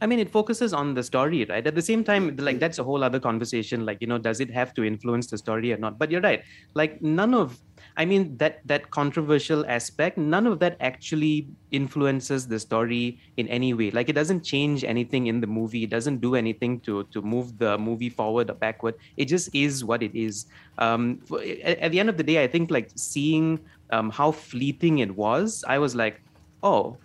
I 0.00 0.06
mean, 0.06 0.18
it 0.18 0.30
focuses 0.30 0.72
on 0.72 0.94
the 0.94 1.04
story, 1.04 1.44
right? 1.44 1.64
At 1.64 1.76
the 1.76 1.82
same 1.82 2.02
time, 2.02 2.36
like 2.36 2.58
that's 2.58 2.80
a 2.80 2.82
whole 2.82 3.04
other 3.04 3.20
conversation. 3.20 3.86
Like, 3.86 3.98
you 4.00 4.08
know, 4.08 4.18
does 4.18 4.40
it 4.40 4.50
have 4.50 4.74
to 4.74 4.82
influence 4.82 5.28
the 5.28 5.38
story 5.38 5.72
or 5.72 5.76
not? 5.76 5.96
But 5.96 6.10
you're 6.10 6.20
right. 6.20 6.42
Like, 6.74 7.00
none 7.00 7.34
of, 7.34 7.60
I 7.96 8.04
mean, 8.04 8.36
that 8.38 8.60
that 8.66 8.90
controversial 8.90 9.64
aspect, 9.66 10.16
none 10.16 10.46
of 10.46 10.58
that 10.60 10.76
actually 10.80 11.48
influences 11.70 12.48
the 12.48 12.58
story 12.58 13.20
in 13.36 13.48
any 13.48 13.74
way. 13.74 13.90
Like, 13.90 14.08
it 14.08 14.14
doesn't 14.14 14.42
change 14.44 14.84
anything 14.84 15.26
in 15.26 15.40
the 15.40 15.46
movie. 15.46 15.84
It 15.84 15.90
doesn't 15.90 16.20
do 16.20 16.34
anything 16.34 16.80
to 16.80 17.04
to 17.12 17.22
move 17.22 17.58
the 17.58 17.76
movie 17.78 18.10
forward 18.10 18.50
or 18.50 18.54
backward. 18.54 18.94
It 19.16 19.26
just 19.26 19.54
is 19.54 19.84
what 19.84 20.02
it 20.02 20.14
is. 20.14 20.46
Um, 20.78 21.20
for, 21.26 21.40
at, 21.42 21.78
at 21.78 21.92
the 21.92 22.00
end 22.00 22.08
of 22.08 22.16
the 22.16 22.24
day, 22.24 22.42
I 22.42 22.46
think 22.46 22.70
like 22.70 22.90
seeing 22.94 23.60
um, 23.90 24.10
how 24.10 24.32
fleeting 24.32 24.98
it 24.98 25.16
was, 25.16 25.64
I 25.68 25.78
was 25.78 25.94
like, 25.94 26.20
oh, 26.62 26.96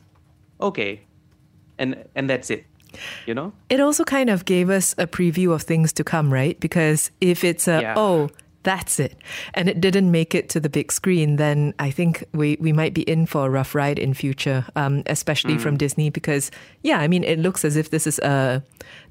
okay, 0.61 1.01
and 1.77 2.05
and 2.15 2.29
that's 2.29 2.49
it 2.49 2.65
you 3.25 3.33
know 3.33 3.53
It 3.69 3.79
also 3.79 4.03
kind 4.03 4.29
of 4.29 4.45
gave 4.45 4.69
us 4.69 4.95
a 4.97 5.07
preview 5.07 5.53
of 5.53 5.63
things 5.63 5.93
to 5.93 6.03
come, 6.03 6.31
right? 6.33 6.59
Because 6.59 7.11
if 7.21 7.43
it's 7.43 7.67
a, 7.67 7.81
Yeah. 7.81 7.93
oh, 7.97 8.29
that's 8.67 8.99
it, 8.99 9.15
and 9.53 9.69
it 9.69 9.79
didn't 9.79 10.11
make 10.11 10.35
it 10.35 10.49
to 10.49 10.59
the 10.59 10.69
big 10.69 10.91
screen, 10.91 11.37
then 11.37 11.73
I 11.79 11.89
think 11.89 12.25
we, 12.33 12.57
we 12.59 12.73
might 12.73 12.93
be 12.93 13.03
in 13.03 13.25
for 13.25 13.45
a 13.45 13.49
rough 13.49 13.73
ride 13.73 13.97
in 13.97 14.13
future, 14.13 14.65
um, 14.75 15.03
especially 15.05 15.55
mm. 15.55 15.61
from 15.61 15.77
Disney, 15.77 16.09
because 16.09 16.51
yeah, 16.83 16.99
I 16.99 17.07
mean, 17.07 17.23
it 17.23 17.39
looks 17.39 17.63
as 17.63 17.77
if 17.77 17.91
this 17.91 18.05
is 18.05 18.19
a 18.19 18.61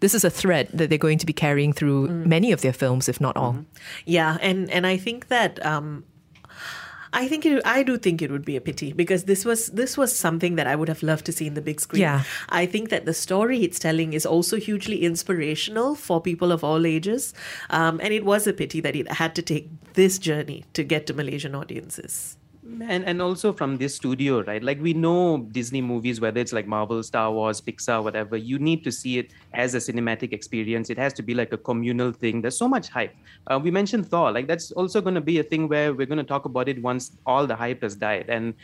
this 0.00 0.14
is 0.14 0.24
a 0.24 0.30
thread 0.30 0.68
that 0.74 0.90
they're 0.90 0.98
going 0.98 1.18
to 1.18 1.26
be 1.26 1.32
carrying 1.32 1.72
through 1.72 2.08
mm. 2.08 2.26
many 2.26 2.52
of 2.52 2.60
their 2.60 2.74
films, 2.74 3.08
if 3.08 3.18
not 3.18 3.34
all. 3.36 3.54
Mm-hmm. 3.54 3.62
Yeah, 4.04 4.36
and 4.42 4.70
and 4.70 4.86
I 4.86 4.98
think 4.98 5.28
that. 5.28 5.64
Um, 5.64 6.04
I 7.16 7.28
think 7.28 7.46
it, 7.46 7.62
I 7.64 7.82
do 7.82 7.96
think 7.96 8.20
it 8.20 8.30
would 8.30 8.44
be 8.44 8.56
a 8.56 8.60
pity 8.60 8.92
because 8.92 9.24
this 9.24 9.44
was 9.44 9.68
this 9.68 9.96
was 9.96 10.14
something 10.14 10.56
that 10.56 10.66
I 10.66 10.76
would 10.76 10.88
have 10.88 11.02
loved 11.02 11.24
to 11.26 11.32
see 11.32 11.46
in 11.46 11.54
the 11.54 11.62
big 11.62 11.80
screen. 11.80 12.02
Yeah. 12.02 12.24
I 12.50 12.66
think 12.66 12.90
that 12.90 13.06
the 13.06 13.14
story 13.14 13.62
it's 13.64 13.78
telling 13.78 14.12
is 14.12 14.26
also 14.26 14.58
hugely 14.58 15.02
inspirational 15.02 15.94
for 15.94 16.20
people 16.20 16.52
of 16.52 16.62
all 16.62 16.84
ages, 16.84 17.32
um, 17.70 18.00
and 18.02 18.12
it 18.12 18.24
was 18.24 18.46
a 18.46 18.52
pity 18.52 18.80
that 18.82 18.94
it 18.94 19.10
had 19.10 19.34
to 19.36 19.42
take 19.42 19.70
this 19.94 20.18
journey 20.18 20.64
to 20.74 20.84
get 20.84 21.06
to 21.06 21.14
Malaysian 21.14 21.54
audiences 21.54 22.36
and 22.88 23.04
and 23.04 23.22
also 23.22 23.52
from 23.52 23.76
this 23.76 23.94
studio 23.94 24.42
right? 24.42 24.62
Like 24.62 24.80
we 24.80 24.92
know 24.92 25.38
disney 25.52 25.80
movies 25.80 26.20
whether 26.20 26.40
it's 26.40 26.52
like 26.52 26.66
marvel 26.66 27.02
star 27.02 27.32
wars 27.32 27.60
pixar 27.60 28.02
whatever 28.02 28.36
you 28.36 28.58
need 28.58 28.84
to 28.84 28.92
see 28.92 29.18
it 29.18 29.30
as 29.54 29.74
a 29.74 29.78
cinematic 29.78 30.32
experience. 30.32 30.90
It 30.90 30.98
has 30.98 31.12
to 31.14 31.22
be 31.22 31.34
like 31.34 31.52
a 31.52 31.58
communal 31.58 32.12
thing. 32.12 32.42
There's 32.42 32.58
so 32.58 32.68
much 32.68 32.88
hype. 32.88 33.14
Uh, 33.46 33.60
we 33.62 33.70
mentioned 33.70 34.08
thor. 34.08 34.32
Like 34.32 34.46
that's 34.46 34.72
also 34.72 35.00
going 35.00 35.14
to 35.14 35.20
be 35.20 35.38
a 35.38 35.42
thing 35.42 35.68
where 35.68 35.94
we're 35.94 36.06
going 36.06 36.18
to 36.18 36.24
talk 36.24 36.44
about 36.44 36.68
it 36.68 36.82
once 36.82 37.12
all 37.24 37.46
the 37.46 37.56
hype 37.56 37.82
has 37.82 37.94
died. 37.94 38.26
And 38.28 38.54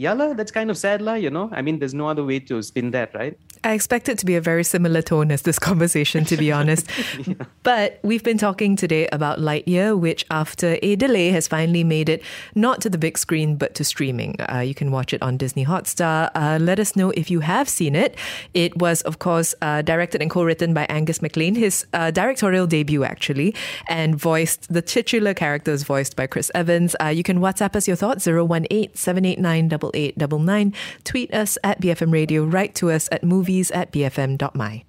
yalla 0.00 0.34
that's 0.34 0.52
kind 0.58 0.70
of 0.70 0.78
sad 0.78 1.02
la 1.02 1.14
you 1.24 1.30
know 1.30 1.48
i 1.52 1.60
mean 1.60 1.78
there's 1.78 1.98
no 2.02 2.08
other 2.08 2.24
way 2.24 2.38
to 2.50 2.62
spin 2.62 2.90
that 2.90 3.14
right 3.14 3.36
I 3.62 3.72
expect 3.72 4.08
it 4.08 4.18
to 4.18 4.26
be 4.26 4.36
a 4.36 4.40
very 4.40 4.64
similar 4.64 5.02
tone 5.02 5.30
as 5.30 5.42
this 5.42 5.58
conversation, 5.70 6.24
to 6.26 6.36
be 6.36 6.50
honest. 6.50 6.88
yeah. 7.26 7.34
But 7.62 8.00
we've 8.02 8.22
been 8.22 8.38
talking 8.38 8.74
today 8.74 9.06
about 9.12 9.38
Lightyear, 9.38 9.98
which, 9.98 10.24
after 10.30 10.78
a 10.80 10.96
delay, 10.96 11.28
has 11.28 11.46
finally 11.46 11.84
made 11.84 12.08
it 12.08 12.22
not 12.54 12.80
to 12.82 12.90
the 12.90 12.96
big 12.96 13.18
screen 13.18 13.56
but 13.56 13.74
to 13.74 13.84
streaming. 13.84 14.36
Uh, 14.40 14.60
you 14.60 14.74
can 14.74 14.90
watch 14.90 15.12
it 15.12 15.22
on 15.22 15.36
Disney 15.36 15.66
Hotstar. 15.66 16.30
Uh, 16.34 16.58
let 16.60 16.80
us 16.80 16.96
know 16.96 17.10
if 17.10 17.30
you 17.30 17.40
have 17.40 17.68
seen 17.68 17.94
it. 17.94 18.16
It 18.54 18.76
was, 18.78 19.02
of 19.02 19.18
course, 19.18 19.54
uh, 19.60 19.82
directed 19.82 20.22
and 20.22 20.30
co 20.30 20.42
written 20.42 20.72
by 20.72 20.86
Angus 20.88 21.18
MacLane, 21.18 21.56
his 21.56 21.86
uh, 21.92 22.10
directorial 22.10 22.66
debut, 22.66 23.04
actually, 23.04 23.54
and 23.88 24.16
voiced 24.16 24.72
the 24.72 24.80
titular 24.80 25.34
characters 25.34 25.82
voiced 25.82 26.16
by 26.16 26.26
Chris 26.26 26.50
Evans. 26.54 26.96
Uh, 27.00 27.08
you 27.08 27.22
can 27.22 27.40
WhatsApp 27.40 27.76
us 27.76 27.86
your 27.86 27.96
thoughts 27.96 28.26
018 28.26 28.94
789 28.94 29.68
8899. 29.94 30.74
Tweet 31.04 31.32
us 31.34 31.58
at 31.64 31.80
BFM 31.80 32.12
Radio. 32.12 32.44
Write 32.44 32.74
to 32.76 32.90
us 32.90 33.08
at 33.12 33.24
movies 33.24 33.70
at 33.70 33.92
bfm.my. 33.92 34.84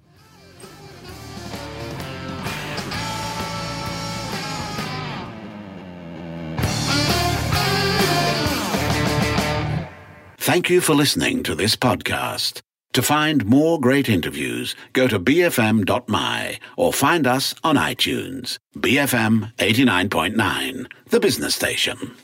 Thank 10.42 10.68
you 10.68 10.80
for 10.80 10.94
listening 10.94 11.44
to 11.44 11.54
this 11.54 11.76
podcast. 11.76 12.62
To 12.94 13.00
find 13.00 13.46
more 13.46 13.80
great 13.80 14.08
interviews, 14.08 14.74
go 14.92 15.06
to 15.06 15.20
bfm.my 15.20 16.58
or 16.76 16.92
find 16.92 17.26
us 17.26 17.54
on 17.62 17.76
iTunes. 17.76 18.58
BFM 18.76 19.54
89.9, 19.56 20.92
the 21.10 21.20
business 21.20 21.54
station. 21.54 22.16